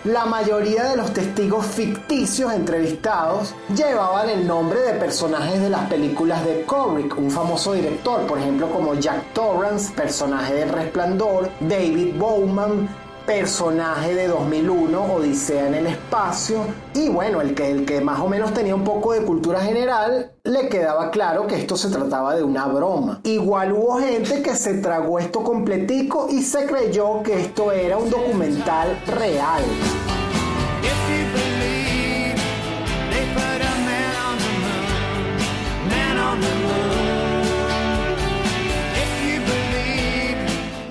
La 0.03 0.25
mayoría 0.25 0.85
de 0.85 0.97
los 0.97 1.13
testigos 1.13 1.63
ficticios 1.67 2.51
entrevistados 2.51 3.53
llevaban 3.75 4.29
el 4.29 4.47
nombre 4.47 4.79
de 4.79 4.93
personajes 4.93 5.61
de 5.61 5.69
las 5.69 5.87
películas 5.87 6.43
de 6.43 6.63
Kubrick, 6.63 7.15
un 7.19 7.29
famoso 7.29 7.73
director, 7.73 8.25
por 8.25 8.39
ejemplo 8.39 8.67
como 8.71 8.95
Jack 8.95 9.31
Torrance, 9.33 9.93
personaje 9.93 10.55
de 10.55 10.65
Resplandor, 10.65 11.51
David 11.59 12.15
Bowman, 12.17 12.89
personaje 13.25 14.15
de 14.15 14.27
2001, 14.27 15.13
Odisea 15.13 15.67
en 15.67 15.75
el 15.75 15.87
espacio, 15.87 16.65
y 16.93 17.09
bueno, 17.09 17.41
el 17.41 17.53
que, 17.53 17.71
el 17.71 17.85
que 17.85 18.01
más 18.01 18.19
o 18.19 18.27
menos 18.27 18.53
tenía 18.53 18.75
un 18.75 18.83
poco 18.83 19.13
de 19.13 19.23
cultura 19.23 19.61
general, 19.61 20.31
le 20.43 20.69
quedaba 20.69 21.11
claro 21.11 21.47
que 21.47 21.55
esto 21.55 21.77
se 21.77 21.89
trataba 21.89 22.35
de 22.35 22.43
una 22.43 22.67
broma. 22.67 23.21
Igual 23.23 23.73
hubo 23.73 23.99
gente 23.99 24.41
que 24.41 24.55
se 24.55 24.75
tragó 24.75 25.19
esto 25.19 25.43
completico 25.43 26.27
y 26.29 26.41
se 26.41 26.65
creyó 26.65 27.21
que 27.23 27.41
esto 27.41 27.71
era 27.71 27.97
un 27.97 28.09
documental 28.09 28.99
real. 29.07 29.63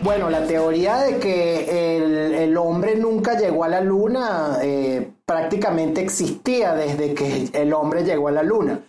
Bueno, 0.02 0.30
la 0.30 0.46
teoría 0.46 0.96
de 0.98 1.18
que 1.18 1.96
el, 2.44 2.56
hombre 2.56 2.96
nunca 2.96 3.36
llegó 3.36 3.64
a 3.64 3.68
la 3.68 3.82
luna 3.82 4.58
eh, 4.62 5.12
prácticamente 5.26 6.00
existía 6.00 6.74
desde 6.74 7.14
que 7.14 7.50
el 7.52 7.72
hombre 7.74 8.02
llegó 8.02 8.28
a 8.28 8.32
la 8.32 8.42
luna, 8.42 8.80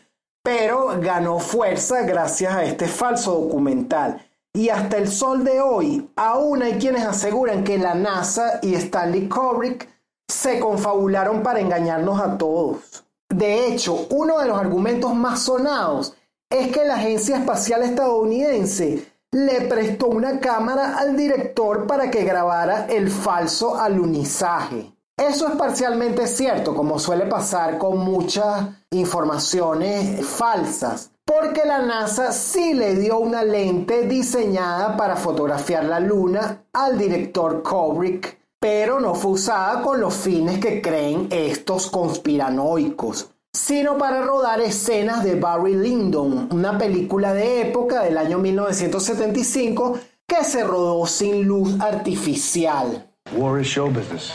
pero 0.42 1.00
ganó 1.02 1.40
fuerza 1.40 2.04
gracias 2.04 2.54
a 2.54 2.64
este 2.64 2.88
falso 2.88 3.34
documental. 3.34 4.26
Y 4.54 4.70
hasta 4.70 4.98
el 4.98 5.10
sol 5.10 5.44
de 5.44 5.60
hoy, 5.60 6.10
aún 6.16 6.64
hay 6.64 6.74
quienes 6.74 7.04
aseguran 7.04 7.64
que 7.64 7.78
la 7.78 7.94
NASA 7.94 8.60
y 8.62 8.76
Stanley 8.76 9.28
Kubrick 9.28 9.90
se 10.30 10.60
confabularon 10.60 11.44
para 11.44 11.60
engañarnos 11.60 12.22
a 12.22 12.38
todos. 12.38 13.04
De 13.30 13.68
hecho, 13.68 14.08
uno 14.10 14.40
de 14.40 14.48
los 14.48 14.58
argumentos 14.58 15.14
más 15.14 15.42
sonados 15.42 16.16
es 16.50 16.72
que 16.72 16.86
la 16.86 16.96
Agencia 16.96 17.38
Espacial 17.38 17.84
Estadounidense 17.84 19.11
le 19.32 19.62
prestó 19.62 20.08
una 20.08 20.42
cámara 20.42 20.98
al 20.98 21.16
director 21.16 21.88
para 21.88 22.12
que 22.12 22.26
grabara 22.26 22.88
el 22.88 23.10
falso 23.10 23.80
alunizaje. 23.80 24.92
Eso 25.18 25.48
es 25.48 25.56
parcialmente 25.56 26.28
cierto, 26.28 26.76
como 26.76 27.00
suele 27.00 27.28
pasar 27.28 27.78
con 27.78 28.00
muchas 28.00 28.70
informaciones 28.90 30.26
falsas, 30.26 31.12
porque 31.24 31.64
la 31.64 31.80
NASA 31.80 32.34
sí 32.34 32.74
le 32.74 32.96
dio 32.96 33.20
una 33.20 33.44
lente 33.44 34.06
diseñada 34.08 34.98
para 34.98 35.16
fotografiar 35.16 35.86
la 35.86 36.00
luna 36.00 36.66
al 36.74 36.98
director 36.98 37.64
Kubrick, 37.64 38.38
pero 38.60 39.00
no 39.00 39.16
fue 39.16 39.32
usada 39.32 39.82
con 39.82 40.02
los 40.02 40.14
fines 40.14 40.60
que 40.60 40.82
creen 40.82 41.28
estos 41.32 41.90
conspiranoicos. 41.90 43.30
Sino 43.54 43.98
para 43.98 44.22
rodar 44.22 44.62
escenas 44.62 45.24
de 45.24 45.36
Barry 45.36 45.76
Lyndon, 45.76 46.50
una 46.52 46.78
película 46.78 47.34
de 47.34 47.62
época 47.62 48.04
del 48.04 48.18
año 48.18 48.38
1975 48.40 50.00
que 50.26 50.44
se 50.44 50.64
rodó 50.64 51.06
sin 51.06 51.44
luz 51.44 51.80
artificial. 51.82 53.06
War 53.36 53.60
is 53.60 53.68
show 53.68 53.90
business. 53.90 54.34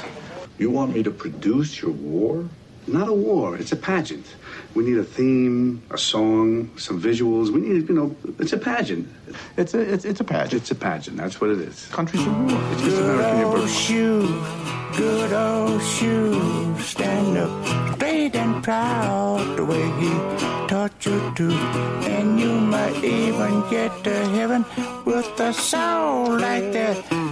You 0.58 0.70
want 0.70 0.94
me 0.94 1.02
to 1.02 1.10
produce 1.10 1.80
your 1.80 1.94
war? 2.02 2.44
Not 2.86 3.08
a 3.08 3.12
war, 3.12 3.56
it's 3.56 3.72
a 3.72 3.76
pageant. 3.76 4.26
We 4.74 4.84
need 4.84 4.98
a 4.98 5.04
theme, 5.04 5.82
a 5.90 5.98
song, 5.98 6.70
some 6.76 7.00
visuals. 7.00 7.50
We 7.50 7.60
need, 7.60 7.88
you 7.88 7.94
know, 7.94 8.16
it's 8.38 8.52
a 8.52 8.58
pageant. 8.58 9.08
It's 9.56 9.74
a, 9.74 9.80
it's, 9.80 10.04
it's 10.04 10.20
a 10.20 10.24
pageant. 10.24 10.62
It's 10.62 10.70
a 10.70 10.74
pageant, 10.74 11.16
that's 11.16 11.40
what 11.40 11.50
it 11.50 11.60
is. 11.60 11.86
Country 11.86 12.18
should 12.18 12.28
war. 12.28 12.60
It's 12.72 12.82
just 12.82 13.00
American 13.00 13.38
Universal. 13.38 13.68
shoe, 13.68 14.44
good 14.96 15.32
old 15.32 15.82
shoe, 15.82 16.78
stand 16.78 17.38
up 17.38 17.96
straight 18.16 18.36
and 18.36 18.62
proud 18.62 19.56
the 19.56 19.64
way 19.64 19.84
he 20.00 20.10
taught 20.68 21.04
you 21.04 21.18
to. 21.36 21.50
And 22.14 22.38
you 22.38 22.52
might 22.52 23.02
even 23.02 23.68
get 23.68 24.04
to 24.04 24.14
heaven 24.36 24.64
with 25.04 25.40
a 25.40 25.52
soul 25.52 26.38
like 26.38 26.72
that 26.72 26.96
good 27.10 27.10
old 27.10 27.10
shoe. 27.10 27.25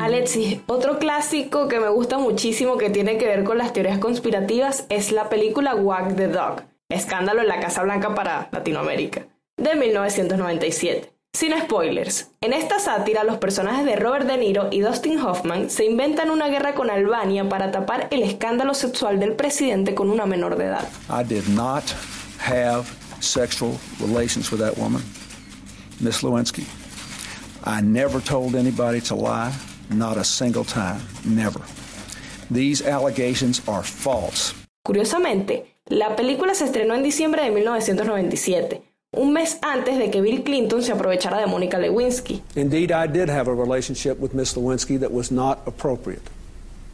Alexis, 0.00 0.60
otro 0.66 0.98
clásico 0.98 1.68
que 1.68 1.78
me 1.78 1.88
gusta 1.88 2.18
muchísimo 2.18 2.76
que 2.76 2.90
tiene 2.90 3.18
que 3.18 3.26
ver 3.26 3.44
con 3.44 3.58
las 3.58 3.72
teorías 3.72 3.98
conspirativas 3.98 4.86
es 4.88 5.12
la 5.12 5.28
película 5.28 5.74
Wag 5.74 6.16
the 6.16 6.28
Dog, 6.28 6.62
escándalo 6.88 7.42
en 7.42 7.48
la 7.48 7.60
Casa 7.60 7.82
Blanca 7.82 8.14
para 8.14 8.48
Latinoamérica, 8.52 9.26
de 9.56 9.74
1997. 9.76 11.12
Sin 11.32 11.52
spoilers, 11.60 12.32
en 12.40 12.52
esta 12.52 12.80
sátira 12.80 13.22
los 13.22 13.38
personajes 13.38 13.84
de 13.84 13.94
Robert 13.94 14.26
De 14.26 14.36
Niro 14.36 14.68
y 14.72 14.80
Dustin 14.80 15.20
Hoffman 15.20 15.70
se 15.70 15.84
inventan 15.84 16.28
una 16.30 16.48
guerra 16.48 16.74
con 16.74 16.90
Albania 16.90 17.48
para 17.48 17.70
tapar 17.70 18.08
el 18.10 18.24
escándalo 18.24 18.74
sexual 18.74 19.20
del 19.20 19.34
presidente 19.34 19.94
con 19.94 20.10
una 20.10 20.26
menor 20.26 20.56
de 20.56 20.64
edad. 20.64 20.88
I 21.08 21.22
did 21.22 21.46
not 21.46 21.84
have 22.44 22.84
sexual 23.20 23.74
relations 24.00 24.50
with 24.50 24.58
that 24.58 24.76
woman, 24.76 25.02
Miss 26.00 26.22
Lewinsky. 26.24 26.66
I 27.64 27.82
never 27.82 28.20
told 28.20 28.54
anybody 28.54 29.00
to 29.02 29.14
lie, 29.14 29.52
not 29.90 30.16
a 30.16 30.24
single 30.24 30.64
time, 30.64 31.00
never. 31.24 31.60
These 32.50 32.82
allegations 32.82 33.62
are 33.68 33.82
false. 33.82 34.54
Curiosamente, 34.82 35.66
la 35.86 36.16
película 36.16 36.54
se 36.54 36.64
estrenó 36.64 36.94
en 36.94 37.02
diciembre 37.02 37.42
de 37.42 37.50
1997, 37.50 38.82
un 39.12 39.32
mes 39.32 39.58
antes 39.62 39.98
de 39.98 40.10
que 40.10 40.20
Bill 40.20 40.42
Clinton 40.42 40.82
se 40.82 40.92
aprovechara 40.92 41.38
de 41.38 41.46
Mónica 41.46 41.78
Lewinsky. 41.78 42.42
Indeed, 42.56 42.90
I 42.90 43.06
did 43.06 43.28
have 43.28 43.48
a 43.48 43.54
relationship 43.54 44.18
with 44.18 44.32
Miss 44.32 44.56
Lewinsky 44.56 44.98
that 44.98 45.12
was 45.12 45.30
not 45.30 45.58
appropriate. 45.66 46.22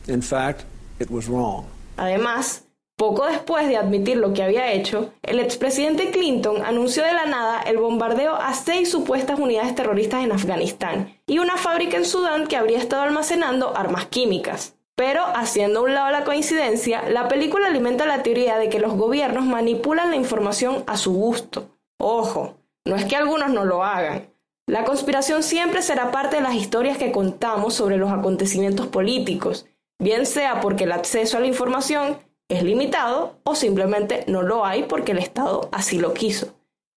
In 0.08 0.20
fact, 0.20 0.64
it 0.98 1.10
was 1.10 1.28
wrong. 1.28 1.66
Además, 1.96 2.62
poco 2.96 3.26
después 3.26 3.68
de 3.68 3.76
admitir 3.76 4.16
lo 4.16 4.32
que 4.32 4.42
había 4.42 4.72
hecho, 4.72 5.12
el 5.22 5.38
expresidente 5.38 6.10
Clinton 6.10 6.64
anunció 6.64 7.04
de 7.04 7.12
la 7.12 7.26
nada 7.26 7.60
el 7.62 7.76
bombardeo 7.76 8.34
a 8.34 8.54
seis 8.54 8.90
supuestas 8.90 9.38
unidades 9.38 9.74
terroristas 9.74 10.24
en 10.24 10.32
Afganistán 10.32 11.14
y 11.26 11.38
una 11.38 11.58
fábrica 11.58 11.98
en 11.98 12.06
Sudán 12.06 12.46
que 12.46 12.56
habría 12.56 12.78
estado 12.78 13.02
almacenando 13.02 13.76
armas 13.76 14.06
químicas. 14.06 14.74
Pero, 14.94 15.22
haciendo 15.34 15.80
a 15.80 15.82
un 15.82 15.94
lado 15.94 16.10
la 16.10 16.24
coincidencia, 16.24 17.06
la 17.06 17.28
película 17.28 17.66
alimenta 17.66 18.06
la 18.06 18.22
teoría 18.22 18.56
de 18.56 18.70
que 18.70 18.80
los 18.80 18.94
gobiernos 18.94 19.44
manipulan 19.44 20.08
la 20.08 20.16
información 20.16 20.84
a 20.86 20.96
su 20.96 21.12
gusto. 21.12 21.68
Ojo, 21.98 22.56
no 22.86 22.96
es 22.96 23.04
que 23.04 23.16
algunos 23.16 23.50
no 23.50 23.66
lo 23.66 23.84
hagan. 23.84 24.30
La 24.66 24.84
conspiración 24.84 25.42
siempre 25.42 25.82
será 25.82 26.10
parte 26.10 26.36
de 26.36 26.42
las 26.42 26.54
historias 26.54 26.96
que 26.96 27.12
contamos 27.12 27.74
sobre 27.74 27.98
los 27.98 28.10
acontecimientos 28.10 28.86
políticos, 28.86 29.66
bien 29.98 30.24
sea 30.24 30.60
porque 30.60 30.84
el 30.84 30.92
acceso 30.92 31.36
a 31.36 31.40
la 31.40 31.46
información 31.46 32.16
es 32.48 32.62
limitado 32.62 33.38
o 33.44 33.54
simplemente 33.54 34.24
no 34.28 34.42
lo 34.42 34.64
hay 34.64 34.84
porque 34.84 35.12
el 35.12 35.18
Estado 35.18 35.68
así 35.72 35.98
lo 35.98 36.14
quiso. 36.14 36.54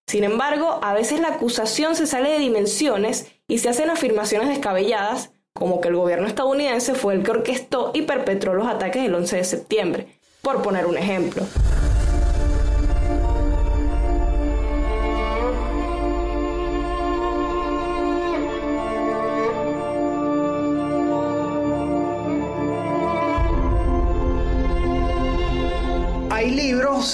Sin 0.07 0.23
embargo, 0.23 0.79
a 0.81 0.93
veces 0.93 1.19
la 1.19 1.29
acusación 1.29 1.95
se 1.95 2.07
sale 2.07 2.31
de 2.31 2.39
dimensiones 2.39 3.27
y 3.47 3.59
se 3.59 3.69
hacen 3.69 3.89
afirmaciones 3.89 4.49
descabelladas, 4.49 5.31
como 5.53 5.81
que 5.81 5.89
el 5.89 5.95
gobierno 5.95 6.27
estadounidense 6.27 6.95
fue 6.95 7.13
el 7.13 7.23
que 7.23 7.31
orquestó 7.31 7.91
y 7.93 8.03
perpetró 8.03 8.53
los 8.53 8.67
ataques 8.67 9.03
del 9.03 9.13
11 9.13 9.37
de 9.37 9.43
septiembre, 9.43 10.07
por 10.41 10.61
poner 10.61 10.85
un 10.85 10.97
ejemplo. 10.97 11.43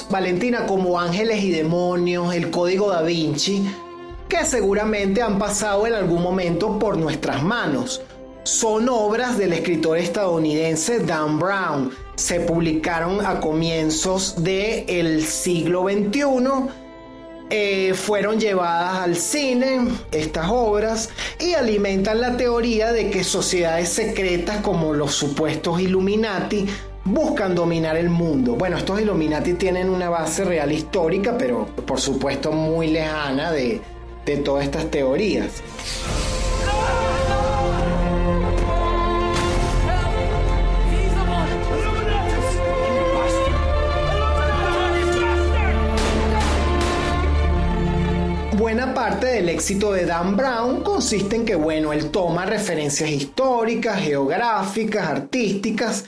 Valentina, 0.09 0.65
como 0.65 0.99
Ángeles 0.99 1.43
y 1.43 1.51
Demonios, 1.51 2.33
El 2.33 2.49
Código 2.49 2.89
da 2.89 3.01
Vinci, 3.03 3.63
que 4.27 4.43
seguramente 4.43 5.21
han 5.21 5.37
pasado 5.37 5.85
en 5.85 5.93
algún 5.93 6.23
momento 6.23 6.79
por 6.79 6.97
nuestras 6.97 7.43
manos. 7.43 8.01
Son 8.43 8.89
obras 8.89 9.37
del 9.37 9.53
escritor 9.53 9.97
estadounidense 9.97 10.99
Dan 10.99 11.39
Brown. 11.39 11.91
Se 12.15 12.39
publicaron 12.39 13.25
a 13.25 13.39
comienzos 13.39 14.43
del 14.43 15.23
siglo 15.23 15.83
XXI. 15.83 16.23
Eh, 17.51 17.93
fueron 17.93 18.39
llevadas 18.39 19.03
al 19.03 19.15
cine 19.15 19.87
estas 20.11 20.47
obras 20.49 21.09
y 21.39 21.53
alimentan 21.53 22.19
la 22.19 22.37
teoría 22.37 22.91
de 22.91 23.11
que 23.11 23.23
sociedades 23.23 23.89
secretas 23.89 24.61
como 24.61 24.93
los 24.93 25.13
supuestos 25.13 25.79
Illuminati 25.79 26.65
buscan 27.05 27.53
dominar 27.53 27.95
el 27.97 28.09
mundo. 28.09 28.55
Bueno, 28.55 28.77
estos 28.77 28.99
Illuminati 28.99 29.53
tienen 29.53 29.89
una 29.89 30.09
base 30.09 30.43
real 30.43 30.71
histórica, 30.71 31.37
pero 31.37 31.67
por 31.85 31.99
supuesto 31.99 32.51
muy 32.51 32.87
lejana 32.87 33.51
de, 33.51 33.79
de 34.25 34.37
todas 34.37 34.65
estas 34.65 34.89
teorías. 34.89 35.61
Buena 48.57 48.95
parte 48.95 49.27
del 49.27 49.49
éxito 49.49 49.93
de 49.93 50.05
Dan 50.05 50.35
Brown 50.35 50.81
consiste 50.81 51.35
en 51.35 51.45
que, 51.45 51.55
bueno, 51.55 51.93
él 51.93 52.09
toma 52.09 52.45
referencias 52.45 53.09
históricas, 53.11 53.99
geográficas, 53.99 55.07
artísticas, 55.07 56.05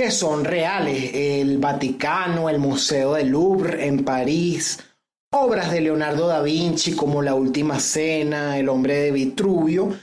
que 0.00 0.10
son 0.10 0.46
reales. 0.46 1.10
El 1.12 1.58
Vaticano, 1.58 2.48
el 2.48 2.58
Museo 2.58 3.12
del 3.12 3.28
Louvre 3.28 3.86
en 3.86 4.02
París, 4.02 4.78
obras 5.30 5.70
de 5.70 5.82
Leonardo 5.82 6.26
da 6.26 6.40
Vinci 6.40 6.92
como 6.92 7.20
La 7.20 7.34
Última 7.34 7.78
Cena, 7.78 8.56
El 8.56 8.70
Hombre 8.70 8.94
de 8.94 9.10
Vitruvio, 9.10 9.94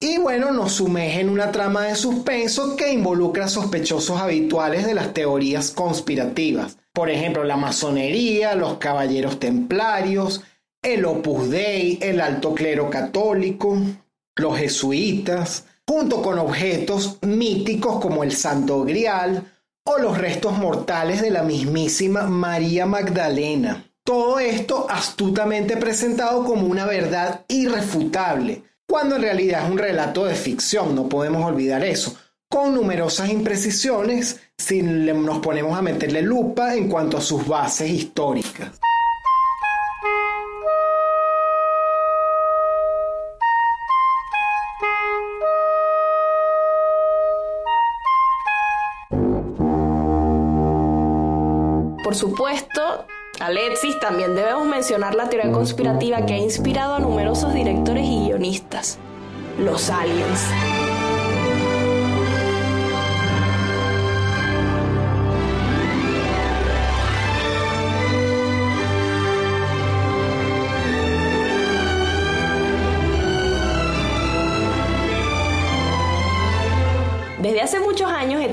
y 0.00 0.16
bueno, 0.16 0.52
nos 0.52 0.72
sumerge 0.72 1.20
en 1.20 1.28
una 1.28 1.52
trama 1.52 1.82
de 1.82 1.96
suspenso 1.96 2.76
que 2.76 2.94
involucra 2.94 3.46
sospechosos 3.46 4.18
habituales 4.18 4.86
de 4.86 4.94
las 4.94 5.12
teorías 5.12 5.70
conspirativas. 5.70 6.78
Por 6.90 7.10
ejemplo, 7.10 7.44
la 7.44 7.58
masonería, 7.58 8.54
los 8.54 8.78
caballeros 8.78 9.38
templarios, 9.38 10.42
el 10.82 11.04
Opus 11.04 11.50
Dei, 11.50 11.98
el 12.00 12.22
alto 12.22 12.54
clero 12.54 12.88
católico, 12.88 13.76
los 14.34 14.56
jesuitas, 14.56 15.66
junto 15.88 16.22
con 16.22 16.38
objetos 16.38 17.18
míticos 17.22 18.00
como 18.00 18.24
el 18.24 18.32
Santo 18.32 18.82
Grial 18.84 19.44
o 19.84 19.98
los 19.98 20.18
restos 20.18 20.56
mortales 20.58 21.20
de 21.20 21.30
la 21.30 21.42
mismísima 21.42 22.22
María 22.22 22.86
Magdalena. 22.86 23.84
Todo 24.04 24.38
esto 24.38 24.86
astutamente 24.88 25.76
presentado 25.76 26.44
como 26.44 26.66
una 26.66 26.86
verdad 26.86 27.44
irrefutable, 27.48 28.64
cuando 28.88 29.16
en 29.16 29.22
realidad 29.22 29.64
es 29.64 29.70
un 29.70 29.78
relato 29.78 30.24
de 30.24 30.34
ficción, 30.34 30.94
no 30.94 31.08
podemos 31.08 31.44
olvidar 31.44 31.84
eso, 31.84 32.16
con 32.48 32.74
numerosas 32.74 33.30
imprecisiones 33.30 34.40
si 34.58 34.82
nos 34.82 35.38
ponemos 35.38 35.78
a 35.78 35.82
meterle 35.82 36.22
lupa 36.22 36.74
en 36.74 36.88
cuanto 36.88 37.16
a 37.16 37.22
sus 37.22 37.46
bases 37.46 37.90
históricas. 37.90 38.80
Por 52.12 52.18
supuesto, 52.18 53.06
Alexis, 53.40 53.98
también 53.98 54.34
debemos 54.34 54.66
mencionar 54.66 55.14
la 55.14 55.30
teoría 55.30 55.50
conspirativa 55.50 56.26
que 56.26 56.34
ha 56.34 56.38
inspirado 56.38 56.96
a 56.96 56.98
numerosos 56.98 57.54
directores 57.54 58.04
y 58.04 58.26
guionistas, 58.26 58.98
los 59.58 59.88
aliens. 59.88 60.71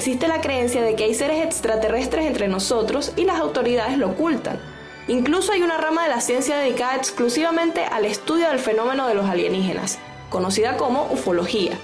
Existe 0.09 0.27
la 0.27 0.41
creencia 0.41 0.81
de 0.81 0.95
que 0.95 1.03
hay 1.03 1.13
seres 1.13 1.45
extraterrestres 1.45 2.25
entre 2.25 2.47
nosotros 2.47 3.11
y 3.15 3.25
las 3.25 3.39
autoridades 3.39 3.95
lo 3.95 4.09
ocultan. 4.09 4.59
Incluso 5.07 5.51
hay 5.51 5.61
una 5.61 5.77
rama 5.77 6.01
de 6.01 6.09
la 6.09 6.19
ciencia 6.19 6.57
dedicada 6.57 6.95
exclusivamente 6.95 7.85
al 7.85 8.05
estudio 8.05 8.49
del 8.49 8.57
fenómeno 8.57 9.07
de 9.07 9.13
los 9.13 9.29
alienígenas, 9.29 9.99
conocida 10.31 10.77
como 10.77 11.03
ufología. 11.11 11.77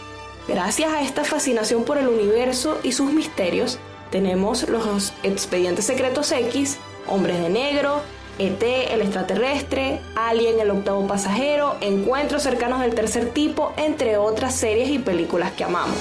Gracias 0.48 0.92
a 0.92 1.04
esta 1.04 1.24
fascinación 1.24 1.84
por 1.84 2.00
el 2.00 2.08
universo 2.08 2.80
y 2.82 2.94
sus 2.94 3.14
misterios, 3.14 3.78
tenemos 4.10 4.68
los 4.70 5.14
expedientes 5.22 5.86
secretos 5.86 6.32
X, 6.32 6.80
hombres 7.06 7.40
de 7.40 7.50
negro, 7.50 8.02
ET, 8.40 8.64
el 8.64 9.02
extraterrestre, 9.02 10.02
Alien, 10.16 10.60
el 10.60 10.72
octavo 10.72 11.06
pasajero, 11.06 11.76
Encuentros 11.80 12.42
cercanos 12.42 12.82
del 12.82 12.96
tercer 12.96 13.30
tipo, 13.30 13.72
entre 13.78 14.18
otras 14.18 14.56
series 14.56 14.90
y 14.90 14.98
películas 14.98 15.52
que 15.52 15.64
amamos. 15.64 16.00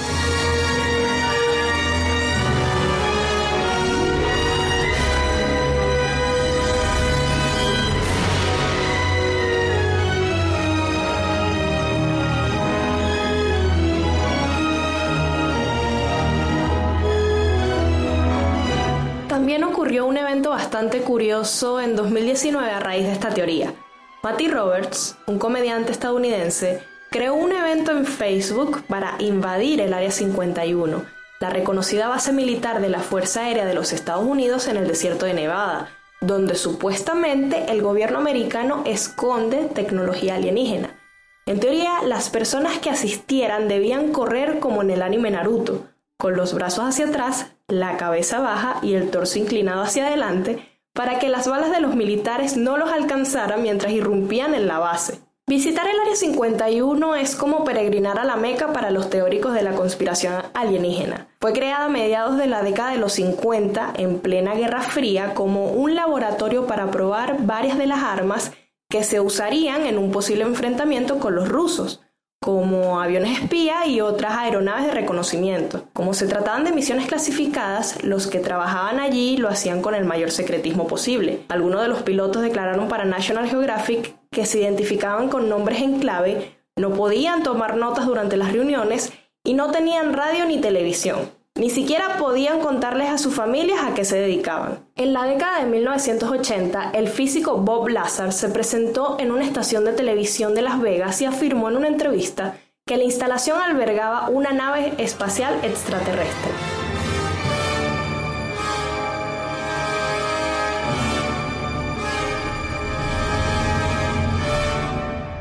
Bastante 20.65 21.01
curioso 21.01 21.79
en 21.79 21.95
2019 21.95 22.71
a 22.71 22.79
raíz 22.79 23.05
de 23.05 23.11
esta 23.11 23.29
teoría. 23.29 23.75
Matty 24.23 24.47
Roberts, 24.47 25.15
un 25.27 25.37
comediante 25.37 25.91
estadounidense, 25.91 26.81
creó 27.11 27.35
un 27.35 27.51
evento 27.51 27.91
en 27.91 28.03
Facebook 28.03 28.81
para 28.87 29.15
invadir 29.19 29.79
el 29.79 29.93
Área 29.93 30.09
51, 30.09 31.05
la 31.39 31.49
reconocida 31.51 32.07
base 32.07 32.33
militar 32.33 32.81
de 32.81 32.89
la 32.89 33.01
Fuerza 33.01 33.41
Aérea 33.41 33.63
de 33.63 33.75
los 33.75 33.93
Estados 33.93 34.25
Unidos 34.25 34.67
en 34.67 34.77
el 34.77 34.87
desierto 34.87 35.27
de 35.27 35.35
Nevada, 35.35 35.91
donde 36.19 36.55
supuestamente 36.55 37.65
el 37.69 37.83
gobierno 37.83 38.17
americano 38.17 38.81
esconde 38.87 39.65
tecnología 39.65 40.33
alienígena. 40.33 40.99
En 41.45 41.59
teoría, 41.59 42.01
las 42.03 42.31
personas 42.31 42.79
que 42.79 42.89
asistieran 42.89 43.67
debían 43.67 44.11
correr 44.11 44.59
como 44.59 44.81
en 44.81 44.89
el 44.89 45.03
anime 45.03 45.29
Naruto, 45.29 45.85
con 46.17 46.35
los 46.35 46.53
brazos 46.53 46.85
hacia 46.85 47.07
atrás, 47.07 47.53
la 47.67 47.97
cabeza 47.97 48.39
baja 48.39 48.79
y 48.81 48.93
el 48.93 49.09
torso 49.09 49.39
inclinado 49.39 49.81
hacia 49.81 50.07
adelante, 50.07 50.69
para 50.93 51.19
que 51.19 51.29
las 51.29 51.47
balas 51.47 51.71
de 51.71 51.81
los 51.81 51.95
militares 51.95 52.57
no 52.57 52.77
los 52.77 52.91
alcanzaran 52.91 53.61
mientras 53.61 53.91
irrumpían 53.91 54.53
en 54.53 54.67
la 54.67 54.79
base. 54.79 55.19
Visitar 55.47 55.85
el 55.87 55.99
Área 55.99 56.15
51 56.15 57.15
es 57.17 57.35
como 57.35 57.63
peregrinar 57.63 58.17
a 58.17 58.23
la 58.23 58.35
Meca 58.35 58.73
para 58.73 58.89
los 58.89 59.11
teóricos 59.11 59.53
de 59.53 59.61
la 59.61 59.75
conspiración 59.75 60.41
alienígena. 60.55 61.27
Fue 61.39 61.53
creada 61.53 61.85
a 61.85 61.89
mediados 61.89 62.37
de 62.37 62.47
la 62.47 62.63
década 62.63 62.91
de 62.91 62.97
los 62.97 63.13
50, 63.13 63.93
en 63.97 64.19
plena 64.19 64.55
Guerra 64.55 64.81
Fría, 64.81 65.35
como 65.35 65.71
un 65.71 65.93
laboratorio 65.93 66.65
para 66.65 66.89
probar 66.89 67.45
varias 67.45 67.77
de 67.77 67.85
las 67.85 68.01
armas 68.01 68.53
que 68.89 69.03
se 69.03 69.19
usarían 69.19 69.85
en 69.85 69.99
un 69.99 70.11
posible 70.11 70.43
enfrentamiento 70.43 71.19
con 71.19 71.35
los 71.35 71.47
rusos 71.47 72.01
como 72.39 73.01
aviones 73.01 73.39
espía 73.39 73.87
y 73.87 74.01
otras 74.01 74.37
aeronaves 74.37 74.85
de 74.85 74.91
reconocimiento. 74.91 75.85
Como 75.93 76.13
se 76.13 76.27
trataban 76.27 76.63
de 76.63 76.71
misiones 76.71 77.07
clasificadas, 77.07 78.03
los 78.03 78.27
que 78.27 78.39
trabajaban 78.39 78.99
allí 78.99 79.37
lo 79.37 79.49
hacían 79.49 79.81
con 79.81 79.95
el 79.95 80.05
mayor 80.05 80.31
secretismo 80.31 80.87
posible. 80.87 81.41
Algunos 81.49 81.81
de 81.81 81.87
los 81.87 82.03
pilotos 82.03 82.41
declararon 82.41 82.87
para 82.87 83.05
National 83.05 83.49
Geographic 83.49 84.15
que 84.29 84.45
se 84.45 84.59
identificaban 84.59 85.29
con 85.29 85.49
nombres 85.49 85.81
en 85.81 85.99
clave, 85.99 86.55
no 86.77 86.93
podían 86.93 87.41
tomar 87.41 87.77
notas 87.77 88.05
durante 88.05 88.35
las 88.35 88.51
reuniones 88.51 89.13
y 89.45 89.53
no 89.53 89.71
tenían 89.71 90.13
radio 90.13 90.45
ni 90.45 90.59
televisión. 90.59 91.31
Ni 91.57 91.69
siquiera 91.69 92.17
podían 92.17 92.59
contarles 92.59 93.09
a 93.09 93.17
sus 93.17 93.33
familias 93.33 93.79
a 93.81 93.93
qué 93.93 94.03
se 94.03 94.17
dedicaban. 94.17 94.89
En 94.97 95.13
la 95.13 95.23
década 95.23 95.61
de 95.61 95.67
1980, 95.67 96.91
el 96.93 97.07
físico 97.07 97.55
Bob 97.55 97.87
Lazar 97.87 98.33
se 98.33 98.49
presentó 98.49 99.15
en 99.21 99.31
una 99.31 99.45
estación 99.45 99.85
de 99.85 99.93
televisión 99.93 100.53
de 100.53 100.63
Las 100.63 100.81
Vegas 100.81 101.21
y 101.21 101.25
afirmó 101.25 101.69
en 101.69 101.77
una 101.77 101.87
entrevista 101.87 102.57
que 102.85 102.97
la 102.97 103.05
instalación 103.05 103.57
albergaba 103.61 104.27
una 104.27 104.51
nave 104.51 104.95
espacial 104.97 105.57
extraterrestre. 105.63 106.74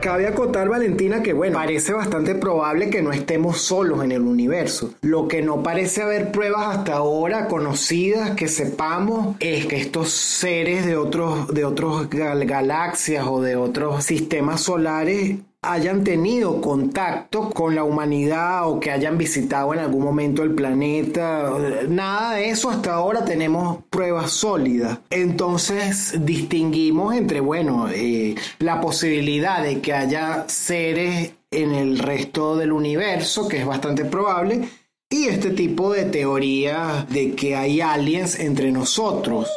Cabe 0.04 0.26
acotar, 0.26 0.68
Valentina, 0.68 1.22
que 1.22 1.32
bueno, 1.32 1.54
parece 1.54 1.94
bastante 1.94 2.34
probable 2.34 2.90
que 2.90 3.00
no 3.00 3.10
estemos 3.10 3.62
solos 3.62 4.04
en 4.04 4.12
el 4.12 4.20
universo. 4.20 4.92
Lo 5.00 5.28
que 5.28 5.40
no 5.40 5.62
parece 5.62 6.02
haber 6.02 6.30
pruebas 6.30 6.76
hasta 6.76 6.96
ahora 6.96 7.48
conocidas 7.48 8.32
que 8.32 8.48
sepamos 8.48 9.34
es 9.40 9.64
que 9.64 9.76
estos 9.76 10.10
seres 10.10 10.84
de 10.84 10.98
otros, 10.98 11.48
de 11.48 11.64
otros 11.64 12.10
galaxias 12.10 13.26
o 13.26 13.40
de 13.40 13.56
otros 13.56 14.04
sistemas 14.04 14.60
solares 14.60 15.38
hayan 15.72 16.04
tenido 16.04 16.60
contacto 16.60 17.50
con 17.50 17.74
la 17.74 17.84
humanidad 17.84 18.68
o 18.68 18.80
que 18.80 18.90
hayan 18.90 19.18
visitado 19.18 19.72
en 19.74 19.80
algún 19.80 20.04
momento 20.04 20.42
el 20.42 20.54
planeta. 20.54 21.50
Nada 21.88 22.34
de 22.34 22.50
eso 22.50 22.70
hasta 22.70 22.94
ahora 22.94 23.24
tenemos 23.24 23.78
pruebas 23.90 24.30
sólidas. 24.30 24.98
Entonces 25.10 26.14
distinguimos 26.24 27.14
entre, 27.14 27.40
bueno, 27.40 27.88
eh, 27.88 28.34
la 28.58 28.80
posibilidad 28.80 29.62
de 29.62 29.80
que 29.80 29.92
haya 29.92 30.44
seres 30.48 31.32
en 31.50 31.74
el 31.74 31.98
resto 31.98 32.56
del 32.56 32.72
universo, 32.72 33.48
que 33.48 33.58
es 33.58 33.66
bastante 33.66 34.04
probable, 34.04 34.68
y 35.08 35.26
este 35.26 35.50
tipo 35.50 35.92
de 35.92 36.06
teoría 36.06 37.06
de 37.08 37.34
que 37.34 37.54
hay 37.54 37.80
aliens 37.80 38.38
entre 38.40 38.72
nosotros. 38.72 39.48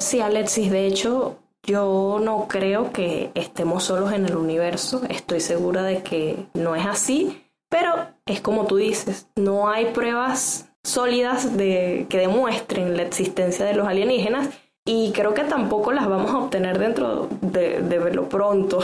Sí, 0.00 0.20
Alexis, 0.20 0.70
de 0.70 0.86
hecho, 0.86 1.38
yo 1.62 2.18
no 2.22 2.48
creo 2.48 2.92
que 2.92 3.30
estemos 3.34 3.84
solos 3.84 4.12
en 4.12 4.26
el 4.26 4.36
universo, 4.36 5.02
estoy 5.08 5.40
segura 5.40 5.82
de 5.82 6.02
que 6.02 6.46
no 6.54 6.74
es 6.74 6.86
así, 6.86 7.42
pero 7.68 7.94
es 8.26 8.40
como 8.40 8.66
tú 8.66 8.76
dices, 8.76 9.28
no 9.36 9.68
hay 9.68 9.86
pruebas 9.86 10.70
sólidas 10.82 11.56
de, 11.56 12.06
que 12.08 12.18
demuestren 12.18 12.96
la 12.96 13.02
existencia 13.02 13.64
de 13.64 13.74
los 13.74 13.86
alienígenas 13.86 14.48
y 14.84 15.12
creo 15.12 15.34
que 15.34 15.44
tampoco 15.44 15.92
las 15.92 16.08
vamos 16.08 16.30
a 16.30 16.38
obtener 16.38 16.78
dentro 16.78 17.28
de, 17.42 17.82
de 17.82 17.98
verlo 17.98 18.28
pronto, 18.28 18.80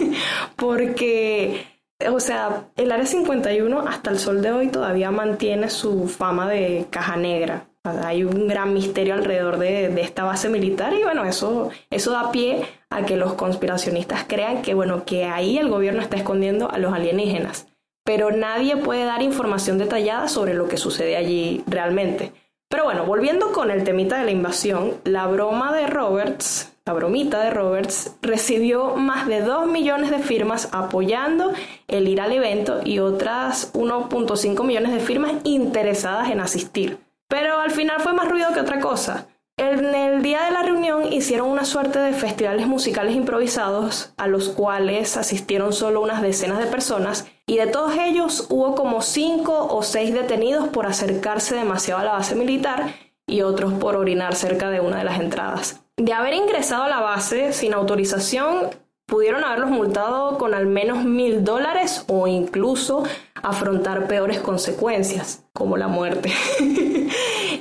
porque, 0.56 1.66
o 2.10 2.18
sea, 2.18 2.70
el 2.76 2.90
Área 2.90 3.06
51 3.06 3.80
hasta 3.80 4.10
el 4.10 4.18
sol 4.18 4.40
de 4.42 4.50
hoy 4.50 4.68
todavía 4.68 5.10
mantiene 5.10 5.68
su 5.68 6.08
fama 6.08 6.48
de 6.48 6.86
caja 6.90 7.16
negra. 7.16 7.68
Hay 7.84 8.24
un 8.24 8.48
gran 8.48 8.72
misterio 8.72 9.12
alrededor 9.12 9.58
de, 9.58 10.00
esta 10.00 10.24
base 10.24 10.48
militar 10.48 10.94
y 10.94 11.02
bueno, 11.02 11.26
eso, 11.26 11.68
eso 11.90 12.12
da 12.12 12.32
pie 12.32 12.64
a 12.88 13.04
que 13.04 13.18
los 13.18 13.34
conspiracionistas 13.34 14.24
crean 14.26 14.62
que 14.62 14.72
bueno, 14.72 15.04
que 15.04 15.24
ahí 15.24 15.58
el 15.58 15.68
gobierno 15.68 16.00
está 16.00 16.16
escondiendo 16.16 16.70
a 16.70 16.78
los 16.78 16.94
alienígenas. 16.94 17.66
Pero 18.02 18.30
nadie 18.30 18.78
puede 18.78 19.04
dar 19.04 19.20
información 19.20 19.76
detallada 19.76 20.28
sobre 20.28 20.54
lo 20.54 20.66
que 20.66 20.78
sucede 20.78 21.16
allí 21.16 21.62
realmente. 21.66 22.32
Pero 22.70 22.84
bueno, 22.84 23.04
volviendo 23.04 23.52
con 23.52 23.70
el 23.70 23.84
temita 23.84 24.18
de 24.18 24.24
la 24.24 24.30
invasión, 24.30 24.94
la 25.04 25.26
broma 25.26 25.74
de 25.74 25.86
Roberts, 25.86 26.72
la 26.86 26.94
bromita 26.94 27.44
de 27.44 27.50
Roberts, 27.50 28.16
recibió 28.22 28.96
más 28.96 29.26
de 29.26 29.42
2 29.42 29.66
millones 29.66 30.10
de 30.10 30.20
firmas 30.20 30.70
apoyando 30.72 31.52
el 31.86 32.08
ir 32.08 32.22
al 32.22 32.32
evento 32.32 32.80
y 32.82 32.98
otras 32.98 33.74
1.5 33.74 34.64
millones 34.64 34.92
de 34.92 35.00
firmas 35.00 35.34
interesadas 35.44 36.30
en 36.30 36.40
asistir. 36.40 37.03
Pero 37.28 37.60
al 37.60 37.70
final 37.70 38.00
fue 38.00 38.12
más 38.12 38.28
ruido 38.28 38.52
que 38.52 38.60
otra 38.60 38.80
cosa. 38.80 39.28
En 39.56 39.94
el 39.94 40.20
día 40.22 40.42
de 40.44 40.50
la 40.50 40.62
reunión 40.64 41.12
hicieron 41.12 41.48
una 41.48 41.64
suerte 41.64 42.00
de 42.00 42.12
festivales 42.12 42.66
musicales 42.66 43.14
improvisados 43.14 44.12
a 44.16 44.26
los 44.26 44.48
cuales 44.48 45.16
asistieron 45.16 45.72
solo 45.72 46.00
unas 46.00 46.22
decenas 46.22 46.58
de 46.58 46.66
personas 46.66 47.26
y 47.46 47.58
de 47.58 47.68
todos 47.68 47.94
ellos 47.96 48.48
hubo 48.50 48.74
como 48.74 49.00
cinco 49.00 49.68
o 49.70 49.84
seis 49.84 50.12
detenidos 50.12 50.68
por 50.70 50.86
acercarse 50.86 51.54
demasiado 51.54 52.00
a 52.00 52.04
la 52.04 52.12
base 52.14 52.34
militar 52.34 52.94
y 53.28 53.42
otros 53.42 53.72
por 53.74 53.94
orinar 53.94 54.34
cerca 54.34 54.70
de 54.70 54.80
una 54.80 54.98
de 54.98 55.04
las 55.04 55.20
entradas. 55.20 55.84
De 55.96 56.12
haber 56.12 56.34
ingresado 56.34 56.82
a 56.82 56.88
la 56.88 57.00
base 57.00 57.52
sin 57.52 57.74
autorización, 57.74 58.70
pudieron 59.06 59.44
haberlos 59.44 59.70
multado 59.70 60.36
con 60.36 60.54
al 60.54 60.66
menos 60.66 61.04
mil 61.04 61.44
dólares 61.44 62.04
o 62.08 62.26
incluso 62.26 63.04
afrontar 63.40 64.08
peores 64.08 64.40
consecuencias, 64.40 65.44
como 65.52 65.76
la 65.76 65.86
muerte. 65.86 66.32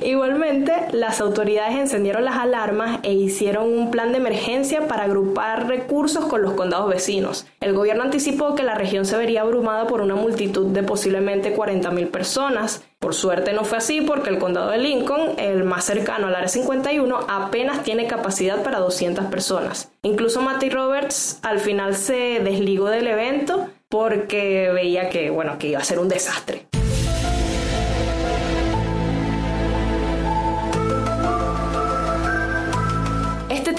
Igualmente, 0.03 0.73
las 0.91 1.21
autoridades 1.21 1.77
encendieron 1.77 2.25
las 2.25 2.35
alarmas 2.35 2.99
e 3.03 3.13
hicieron 3.13 3.71
un 3.71 3.89
plan 3.89 4.11
de 4.11 4.17
emergencia 4.17 4.87
para 4.87 5.03
agrupar 5.03 5.67
recursos 5.67 6.25
con 6.25 6.41
los 6.41 6.53
condados 6.53 6.89
vecinos. 6.89 7.47
El 7.61 7.73
gobierno 7.73 8.03
anticipó 8.03 8.53
que 8.53 8.63
la 8.63 8.75
región 8.75 9.05
se 9.05 9.15
vería 9.15 9.41
abrumada 9.41 9.87
por 9.87 10.01
una 10.01 10.15
multitud 10.15 10.67
de 10.67 10.83
posiblemente 10.83 11.55
40.000 11.55 12.11
personas. 12.11 12.83
Por 12.99 13.13
suerte 13.13 13.53
no 13.53 13.63
fue 13.63 13.77
así 13.77 14.01
porque 14.01 14.29
el 14.29 14.39
condado 14.39 14.71
de 14.71 14.77
Lincoln, 14.77 15.35
el 15.37 15.63
más 15.63 15.85
cercano 15.85 16.27
al 16.27 16.35
área 16.35 16.49
51, 16.49 17.19
apenas 17.29 17.83
tiene 17.83 18.05
capacidad 18.05 18.61
para 18.61 18.79
200 18.79 19.25
personas. 19.25 19.89
Incluso 20.01 20.41
Matty 20.41 20.69
Roberts 20.69 21.39
al 21.43 21.59
final 21.59 21.95
se 21.95 22.41
desligó 22.43 22.89
del 22.89 23.07
evento 23.07 23.69
porque 23.87 24.69
veía 24.73 25.09
que, 25.09 25.29
bueno, 25.29 25.57
que 25.57 25.67
iba 25.67 25.79
a 25.79 25.83
ser 25.83 25.99
un 25.99 26.09
desastre. 26.09 26.65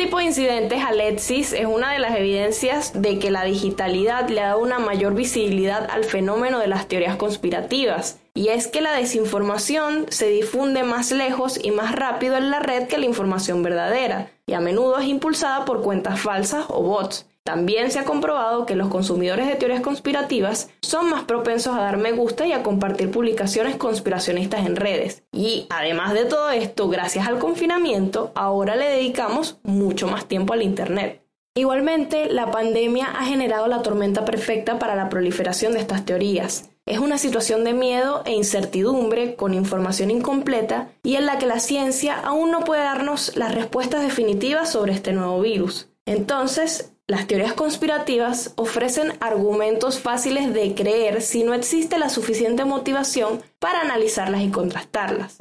Tipo 0.04 0.18
de 0.18 0.24
incidentes, 0.24 0.84
Alexis, 0.84 1.54
es 1.54 1.64
una 1.64 1.92
de 1.92 1.98
las 1.98 2.14
evidencias 2.14 3.00
de 3.00 3.18
que 3.18 3.30
la 3.30 3.42
digitalidad 3.42 4.28
le 4.28 4.42
ha 4.42 4.48
dado 4.48 4.58
una 4.58 4.78
mayor 4.78 5.14
visibilidad 5.14 5.88
al 5.90 6.04
fenómeno 6.04 6.58
de 6.58 6.66
las 6.66 6.88
teorías 6.88 7.16
conspirativas. 7.16 8.18
Y 8.34 8.48
es 8.48 8.66
que 8.66 8.82
la 8.82 8.92
desinformación 8.92 10.04
se 10.10 10.28
difunde 10.28 10.82
más 10.82 11.10
lejos 11.10 11.58
y 11.62 11.70
más 11.70 11.94
rápido 11.94 12.36
en 12.36 12.50
la 12.50 12.58
red 12.58 12.86
que 12.86 12.98
la 12.98 13.06
información 13.06 13.62
verdadera, 13.62 14.28
y 14.46 14.52
a 14.52 14.60
menudo 14.60 14.98
es 14.98 15.06
impulsada 15.06 15.64
por 15.64 15.80
cuentas 15.80 16.20
falsas 16.20 16.66
o 16.68 16.82
bots. 16.82 17.24
También 17.44 17.90
se 17.90 17.98
ha 17.98 18.04
comprobado 18.04 18.64
que 18.64 18.74
los 18.74 18.88
consumidores 18.88 19.46
de 19.46 19.56
teorías 19.56 19.82
conspirativas 19.82 20.70
son 20.80 21.10
más 21.10 21.24
propensos 21.24 21.76
a 21.76 21.82
dar 21.82 21.98
me 21.98 22.12
gusta 22.12 22.46
y 22.46 22.52
a 22.52 22.62
compartir 22.62 23.10
publicaciones 23.10 23.76
conspiracionistas 23.76 24.64
en 24.64 24.76
redes. 24.76 25.24
Y 25.30 25.66
además 25.68 26.14
de 26.14 26.24
todo 26.24 26.48
esto, 26.48 26.88
gracias 26.88 27.28
al 27.28 27.38
confinamiento, 27.38 28.32
ahora 28.34 28.76
le 28.76 28.88
dedicamos 28.88 29.58
mucho 29.62 30.08
más 30.08 30.26
tiempo 30.26 30.54
al 30.54 30.62
Internet. 30.62 31.22
Igualmente, 31.54 32.32
la 32.32 32.50
pandemia 32.50 33.10
ha 33.10 33.26
generado 33.26 33.68
la 33.68 33.82
tormenta 33.82 34.24
perfecta 34.24 34.78
para 34.78 34.96
la 34.96 35.10
proliferación 35.10 35.74
de 35.74 35.80
estas 35.80 36.06
teorías. 36.06 36.70
Es 36.86 36.98
una 36.98 37.18
situación 37.18 37.62
de 37.62 37.74
miedo 37.74 38.22
e 38.24 38.32
incertidumbre 38.32 39.36
con 39.36 39.52
información 39.52 40.10
incompleta 40.10 40.88
y 41.02 41.16
en 41.16 41.26
la 41.26 41.38
que 41.38 41.46
la 41.46 41.60
ciencia 41.60 42.18
aún 42.18 42.50
no 42.50 42.60
puede 42.64 42.82
darnos 42.82 43.36
las 43.36 43.54
respuestas 43.54 44.02
definitivas 44.02 44.72
sobre 44.72 44.94
este 44.94 45.12
nuevo 45.12 45.40
virus. 45.40 45.90
Entonces, 46.06 46.93
las 47.06 47.26
teorías 47.26 47.52
conspirativas 47.52 48.54
ofrecen 48.56 49.12
argumentos 49.20 49.98
fáciles 49.98 50.54
de 50.54 50.74
creer 50.74 51.20
si 51.20 51.44
no 51.44 51.52
existe 51.52 51.98
la 51.98 52.08
suficiente 52.08 52.64
motivación 52.64 53.42
para 53.58 53.82
analizarlas 53.82 54.40
y 54.40 54.50
contrastarlas. 54.50 55.36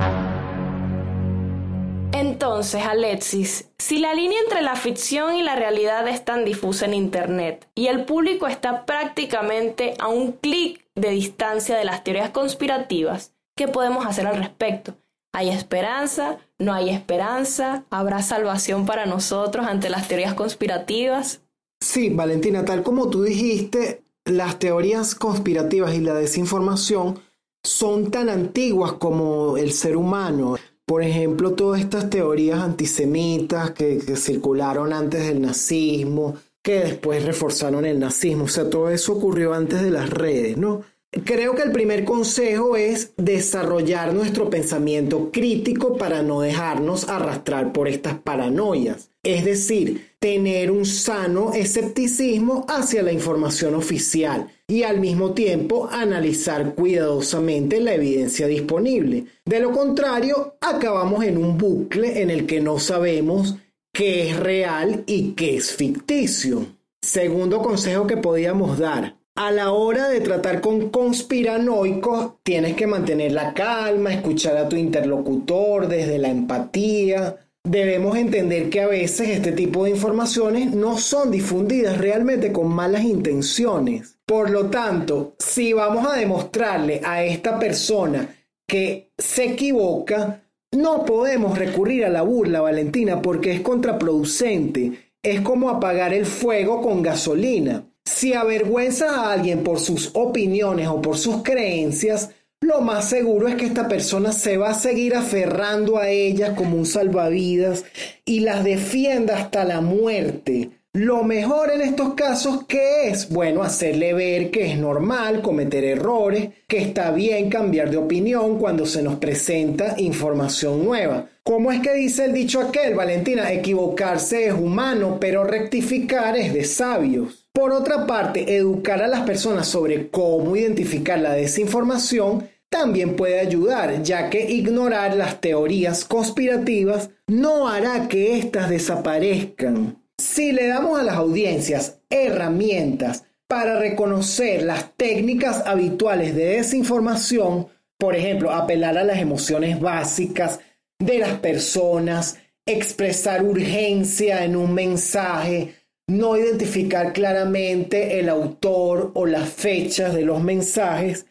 Entonces, 2.12 2.84
Alexis, 2.86 3.71
si 3.78 3.99
la 3.99 4.13
línea 4.13 4.39
entre 4.41 4.62
la 4.62 4.76
ficción 4.76 5.36
y 5.36 5.41
la 5.41 5.56
realidad 5.56 6.06
es 6.08 6.26
tan 6.26 6.43
difusa 6.43 6.86
en 6.86 6.93
Internet 6.93 7.69
y 7.76 7.88
el 7.88 8.04
público 8.04 8.47
está 8.47 8.86
prácticamente 8.86 9.93
a 9.99 10.10
un 10.10 10.34
clic 10.34 10.86
de 10.95 11.12
distancia 11.12 11.78
de 11.78 11.86
las 11.86 12.04
teorías 12.04 12.32
conspirativas, 12.32 13.36
¿qué 13.56 13.69
podemos 13.69 14.06
hacer 14.06 14.28
al 14.28 14.36
respecto? 14.36 14.95
¿Hay 15.34 15.49
esperanza? 15.49 16.38
¿No 16.60 16.73
hay 16.73 16.89
esperanza? 16.89 17.86
¿Habrá 17.89 18.21
salvación 18.21 18.86
para 18.86 19.06
nosotros 19.06 19.65
ante 19.65 19.89
las 19.89 20.08
teorías 20.08 20.36
conspirativas? 20.36 21.42
Sí, 21.84 22.10
Valentina, 22.10 22.63
tal 22.63 22.82
como 22.82 23.10
tú 23.10 23.24
dijiste, 23.24 24.04
las 24.24 24.58
teorías 24.58 25.15
conspirativas 25.15 25.93
y 25.93 26.00
la 26.00 26.13
desinformación 26.13 27.19
son 27.62 28.10
tan 28.10 28.30
antiguas 28.30 28.93
como 28.93 29.58
el 29.58 29.74
ser 29.74 29.98
humano. 29.98 30.56
Por 30.86 31.04
ejemplo, 31.04 31.52
todas 31.56 31.82
estas 31.82 32.10
teorías 32.10 32.60
antisemitas 32.60 33.72
que, 33.72 33.98
que, 33.98 34.15
circularon 34.15 34.93
antes 34.93 35.28
del 35.28 35.41
nazismo, 35.41 36.36
que 36.62 36.80
después 36.80 37.26
reforzaron 37.26 37.86
el 37.86 38.00
nazismo, 38.00 38.46
o 38.46 38.48
sea, 38.48 38.69
todo 38.69 38.89
eso 38.89 39.12
ocurrió 39.12 39.54
antes 39.54 39.82
de 39.82 39.91
las 39.91 40.10
redes, 40.10 40.58
¿no? 40.58 40.84
Creo 41.26 41.54
que 41.54 41.63
el 41.63 41.74
primer 41.74 42.06
consejo 42.06 42.78
es 42.78 43.12
desarrollar 43.17 44.13
nuestro 44.13 44.50
pensamiento 44.50 45.32
crítico 45.32 45.98
para 45.98 46.24
no 46.24 46.39
dejarnos 46.39 47.10
arrastrar 47.10 47.74
por 47.74 47.89
estas 47.89 48.17
paranoias. 48.17 49.12
Es 49.23 49.45
decir, 49.45 50.09
tener 50.19 50.69
un 50.69 50.86
sano 50.86 51.53
escepticismo 51.53 52.65
hacia 52.67 53.01
la 53.01 53.13
información 53.13 53.73
oficial 53.73 54.47
y 54.67 54.83
al 54.83 54.99
mismo 54.99 55.33
tiempo 55.33 55.88
analizar 55.89 56.75
cuidadosamente 56.75 57.79
la 57.79 57.93
evidencia 57.93 58.47
disponible. 58.47 59.25
De 59.45 59.62
lo 59.62 59.71
contrario, 59.71 60.57
acabamos 60.59 61.23
en 61.23 61.38
un 61.38 61.57
bucle 61.57 62.21
en 62.21 62.29
el 62.29 62.45
que 62.45 62.59
no 62.59 62.79
sabemos 62.79 63.55
qué 63.93 64.29
es 64.29 64.39
real 64.39 65.03
y 65.07 65.31
qué 65.31 65.55
es 65.55 65.71
ficticio. 65.71 66.65
Segundo 67.01 67.62
consejo 67.62 68.05
que 68.07 68.17
podíamos 68.17 68.77
dar, 68.77 69.17
a 69.36 69.51
la 69.51 69.71
hora 69.71 70.09
de 70.09 70.21
tratar 70.21 70.62
con 70.62 70.89
conspiranoicos, 70.89 72.33
tienes 72.43 72.75
que 72.75 72.88
mantener 72.88 73.31
la 73.31 73.53
calma, 73.53 74.13
escuchar 74.13 74.57
a 74.57 74.69
tu 74.69 74.75
interlocutor 74.75 75.88
desde 75.88 76.19
la 76.19 76.29
empatía. 76.29 77.38
Debemos 77.65 78.17
entender 78.17 78.69
que 78.69 78.82
a 78.82 78.88
veces 78.88 79.30
este 79.30 79.54
tipo 79.54 79.86
de 79.86 79.91
informaciones 79.91 80.73
no 80.73 80.97
son 80.97 81.32
difundidas 81.32 81.97
realmente 81.97 82.52
con 82.52 82.67
malas 82.67 83.06
intenciones. 83.06 84.17
Por 84.26 84.49
lo 84.49 84.65
tanto, 84.69 85.36
si 85.39 85.71
vamos 85.71 86.06
a 86.06 86.17
demostrarle 86.17 86.99
a 87.02 87.23
esta 87.23 87.58
persona 87.58 88.28
que 88.67 89.13
se 89.17 89.45
equivoca, 89.45 90.43
no 90.73 91.06
podemos 91.06 91.58
recurrir 91.58 92.04
a 92.04 92.10
la 92.10 92.23
burla, 92.23 92.60
Valentina, 92.60 93.21
porque 93.21 93.54
es 93.54 93.62
contraproducente. 93.62 95.13
Es 95.23 95.39
como 95.39 95.69
apagar 95.69 96.13
el 96.13 96.26
fuego 96.26 96.82
con 96.82 97.02
gasolina. 97.02 97.86
Si 98.04 98.34
avergüenzas 98.34 99.10
a 99.10 99.32
alguien 99.32 99.63
por 99.63 99.80
sus 99.80 100.12
opiniones 100.15 100.89
o 100.89 101.02
por 101.02 101.17
sus 101.17 101.43
creencias, 101.43 102.32
lo 102.63 102.82
más 102.82 103.10
seguro 103.10 103.47
es 103.47 103.56
que 103.56 103.65
esta 103.65 103.88
persona 103.88 104.32
se 104.32 104.58
va 104.58 104.69
a 104.69 104.73
seguir 104.73 105.15
aferrando 105.15 105.97
a 105.97 106.10
ellas 106.10 106.52
como 106.56 106.78
un 106.78 106.86
salvavidas 106.86 107.84
y 108.26 108.39
las 108.39 108.63
defienda 108.63 109.38
hasta 109.38 109.65
la 109.65 109.82
muerte. 109.82 110.71
Lo 110.93 111.23
mejor 111.23 111.71
en 111.71 111.82
estos 111.82 112.13
casos, 112.13 112.65
¿qué 112.67 113.10
es? 113.10 113.30
Bueno, 113.30 113.63
hacerle 113.63 114.13
ver 114.13 114.52
que 114.52 114.71
es 114.71 114.78
normal 114.78 115.41
cometer 115.41 115.84
errores, 115.84 116.49
que 116.67 116.78
está 116.78 117.10
bien 117.12 117.49
cambiar 117.49 117.89
de 117.89 117.97
opinión 117.97 118.60
cuando 118.60 118.86
se 118.86 119.02
nos 119.02 119.15
presenta 119.15 119.95
información 119.97 120.86
nueva. 120.86 121.28
¿Cómo 121.41 121.71
es 121.71 121.82
que 121.82 121.93
dice 121.95 122.26
el 122.26 122.34
dicho 122.34 122.62
aquel, 122.62 122.93
Valentina? 122.93 123.52
Equivocarse 123.52 124.45
es 124.45 124.54
humano, 124.54 125.17
pero 125.19 125.43
rectificar 125.43 126.38
es 126.38 126.54
de 126.54 126.63
sabios. 126.63 127.47
Por 127.52 127.71
otra 127.71 128.06
parte, 128.08 128.56
educar 128.56 129.02
a 129.02 129.08
las 129.08 129.21
personas 129.21 129.67
sobre 129.67 130.10
cómo 130.10 130.56
identificar 130.56 131.19
la 131.19 131.34
desinformación 131.34 132.47
también 132.73 133.15
puede 133.15 133.39
ayudar, 133.39 134.01
ya 134.01 134.31
que 134.31 134.49
ignorar 134.49 135.15
las 135.15 135.39
teorías 135.39 136.05
conspirativas 136.05 137.12
no 137.27 137.69
hará 137.69 138.07
que 138.07 138.39
éstas 138.39 138.67
desaparezcan. 138.67 140.01
Si 140.17 140.51
le 140.51 140.69
damos 140.69 140.99
a 140.99 141.03
las 141.03 141.17
audiencias 141.17 141.99
herramientas 142.09 143.25
para 143.47 143.77
reconocer 143.77 144.63
las 144.63 144.91
técnicas 144.97 145.62
habituales 145.67 146.36
de 146.36 146.45
desinformación, 146.45 147.67
por 147.99 148.15
ejemplo, 148.15 148.49
apelar 148.49 148.97
a 148.97 149.03
las 149.03 149.19
emociones 149.19 149.79
básicas 149.79 150.59
de 150.97 151.19
las 151.19 151.38
personas, 151.38 152.39
expresar 152.65 153.43
urgencia 153.43 154.43
en 154.43 154.55
un 154.55 154.73
mensaje, 154.73 155.75
no 156.07 156.36
identificar 156.38 157.13
claramente 157.13 158.19
el 158.19 158.29
autor 158.29 159.12
o 159.13 159.27
las 159.27 159.47
fechas 159.47 160.15
de 160.15 160.23
los 160.23 160.41
mensajes, 160.41 161.27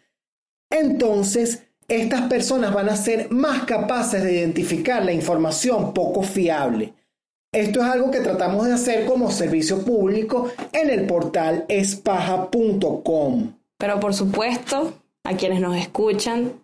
entonces 0.73 1.63
estas 1.89 2.23
personas 2.23 2.73
van 2.73 2.89
a 2.89 2.97
ser 2.97 3.31
más 3.31 3.65
capaces 3.65 4.23
de 4.23 4.33
identificar 4.33 5.05
la 5.05 5.13
información 5.13 5.93
poco 5.93 6.23
fiable. 6.23 6.95
Esto 7.53 7.81
es 7.81 7.87
algo 7.87 8.11
que 8.11 8.21
tratamos 8.21 8.67
de 8.67 8.73
hacer 8.73 9.05
como 9.05 9.31
servicio 9.31 9.85
público 9.85 10.51
en 10.73 10.89
el 10.89 11.07
portal 11.07 11.67
espaja.com. 11.69 13.53
Pero 13.79 14.01
por 14.01 14.15
supuesto, 14.15 14.95
a 15.23 15.37
quienes 15.37 15.61
nos 15.61 15.77
escuchan, 15.77 16.55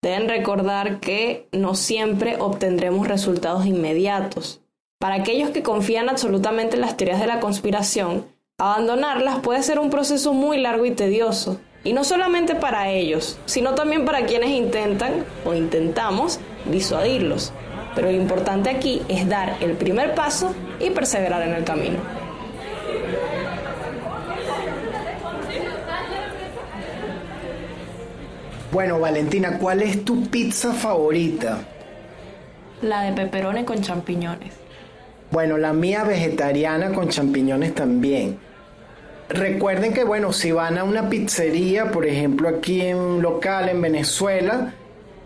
deben 0.00 0.28
recordar 0.28 1.00
que 1.00 1.48
no 1.50 1.74
siempre 1.74 2.36
obtendremos 2.38 3.08
resultados 3.08 3.66
inmediatos. 3.66 4.60
Para 5.00 5.16
aquellos 5.16 5.50
que 5.50 5.62
confían 5.62 6.08
absolutamente 6.08 6.76
en 6.76 6.82
las 6.82 6.96
teorías 6.96 7.20
de 7.20 7.26
la 7.26 7.40
conspiración, 7.40 8.26
abandonarlas 8.58 9.40
puede 9.40 9.62
ser 9.64 9.80
un 9.80 9.90
proceso 9.90 10.34
muy 10.34 10.58
largo 10.58 10.86
y 10.86 10.92
tedioso. 10.92 11.58
Y 11.84 11.92
no 11.92 12.04
solamente 12.04 12.54
para 12.54 12.90
ellos, 12.90 13.38
sino 13.46 13.74
también 13.74 14.04
para 14.04 14.26
quienes 14.26 14.50
intentan 14.50 15.24
o 15.44 15.54
intentamos 15.54 16.40
disuadirlos. 16.64 17.52
Pero 17.94 18.10
lo 18.10 18.16
importante 18.16 18.70
aquí 18.70 19.02
es 19.08 19.28
dar 19.28 19.56
el 19.60 19.72
primer 19.72 20.14
paso 20.14 20.54
y 20.80 20.90
perseverar 20.90 21.42
en 21.42 21.54
el 21.54 21.64
camino. 21.64 21.98
Bueno, 28.70 29.00
Valentina, 29.00 29.58
¿cuál 29.58 29.80
es 29.80 30.04
tu 30.04 30.26
pizza 30.28 30.74
favorita? 30.74 31.58
La 32.82 33.02
de 33.02 33.12
pepperoni 33.12 33.64
con 33.64 33.80
champiñones. 33.80 34.52
Bueno, 35.30 35.56
la 35.56 35.72
mía 35.72 36.04
vegetariana 36.04 36.92
con 36.92 37.08
champiñones 37.08 37.74
también. 37.74 38.38
Recuerden 39.28 39.92
que, 39.92 40.04
bueno, 40.04 40.32
si 40.32 40.52
van 40.52 40.78
a 40.78 40.84
una 40.84 41.10
pizzería, 41.10 41.90
por 41.90 42.06
ejemplo 42.06 42.48
aquí 42.48 42.80
en 42.80 42.96
un 42.96 43.22
local 43.22 43.68
en 43.68 43.82
Venezuela, 43.82 44.72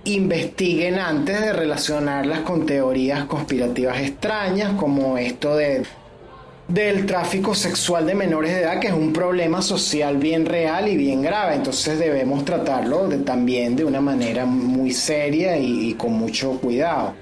investiguen 0.05 0.99
antes 0.99 1.41
de 1.41 1.53
relacionarlas 1.53 2.41
con 2.41 2.67
teorías 2.67 3.27
conspirativas 3.27 4.01
extrañas, 4.01 4.73
como 4.73 5.17
esto 5.19 5.55
de, 5.55 5.85
del 6.67 7.07
tráfico 7.07 7.55
sexual 7.55 8.05
de 8.05 8.17
menores 8.17 8.53
de 8.53 8.63
edad, 8.63 8.81
que 8.81 8.89
es 8.89 8.93
un 8.93 9.13
problema 9.13 9.63
social 9.63 10.17
bien 10.17 10.47
real 10.47 10.89
y 10.89 10.97
bien 10.97 11.23
grave. 11.23 11.55
Entonces 11.55 12.01
debemos 12.01 12.45
tratarlo 12.45 13.09
también 13.25 13.77
de 13.77 13.85
una 13.85 14.01
manera 14.01 14.45
muy 14.45 14.93
seria 14.93 15.57
y 15.57 15.95
con 15.95 16.15
mucho 16.15 16.59
cuidado. 16.61 17.15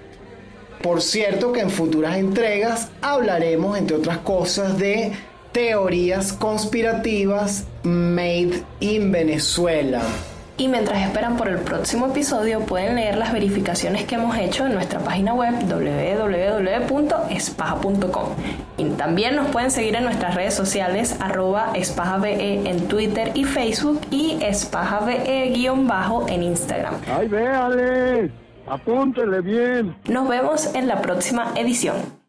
Por 0.82 1.02
cierto 1.02 1.52
que 1.52 1.60
en 1.60 1.68
futuras 1.68 2.16
entregas 2.16 2.88
hablaremos, 3.02 3.76
entre 3.76 3.96
otras 3.96 4.16
cosas, 4.18 4.78
de 4.78 5.12
teorías 5.52 6.32
conspirativas 6.32 7.66
made 7.82 8.64
in 8.80 9.12
Venezuela. 9.12 10.02
Y 10.60 10.68
mientras 10.68 11.02
esperan 11.02 11.36
por 11.38 11.48
el 11.48 11.58
próximo 11.60 12.08
episodio, 12.08 12.60
pueden 12.60 12.96
leer 12.96 13.16
las 13.16 13.32
verificaciones 13.32 14.04
que 14.04 14.16
hemos 14.16 14.36
hecho 14.36 14.66
en 14.66 14.74
nuestra 14.74 15.00
página 15.00 15.32
web 15.32 15.54
www.espaja.com. 15.66 18.28
Y 18.76 18.84
también 18.90 19.36
nos 19.36 19.48
pueden 19.48 19.70
seguir 19.70 19.96
en 19.96 20.04
nuestras 20.04 20.34
redes 20.34 20.52
sociales 20.52 21.16
arroba 21.18 21.72
espajabe 21.74 22.68
en 22.68 22.88
Twitter 22.88 23.32
y 23.34 23.44
Facebook 23.44 24.02
y 24.10 24.36
espajabe-bajo 24.42 26.28
en 26.28 26.42
Instagram. 26.42 26.96
¡Ay, 27.10 27.28
véale! 27.28 28.30
Apúntele 28.66 29.40
bien. 29.40 29.96
Nos 30.08 30.28
vemos 30.28 30.74
en 30.74 30.88
la 30.88 31.00
próxima 31.00 31.54
edición. 31.56 32.19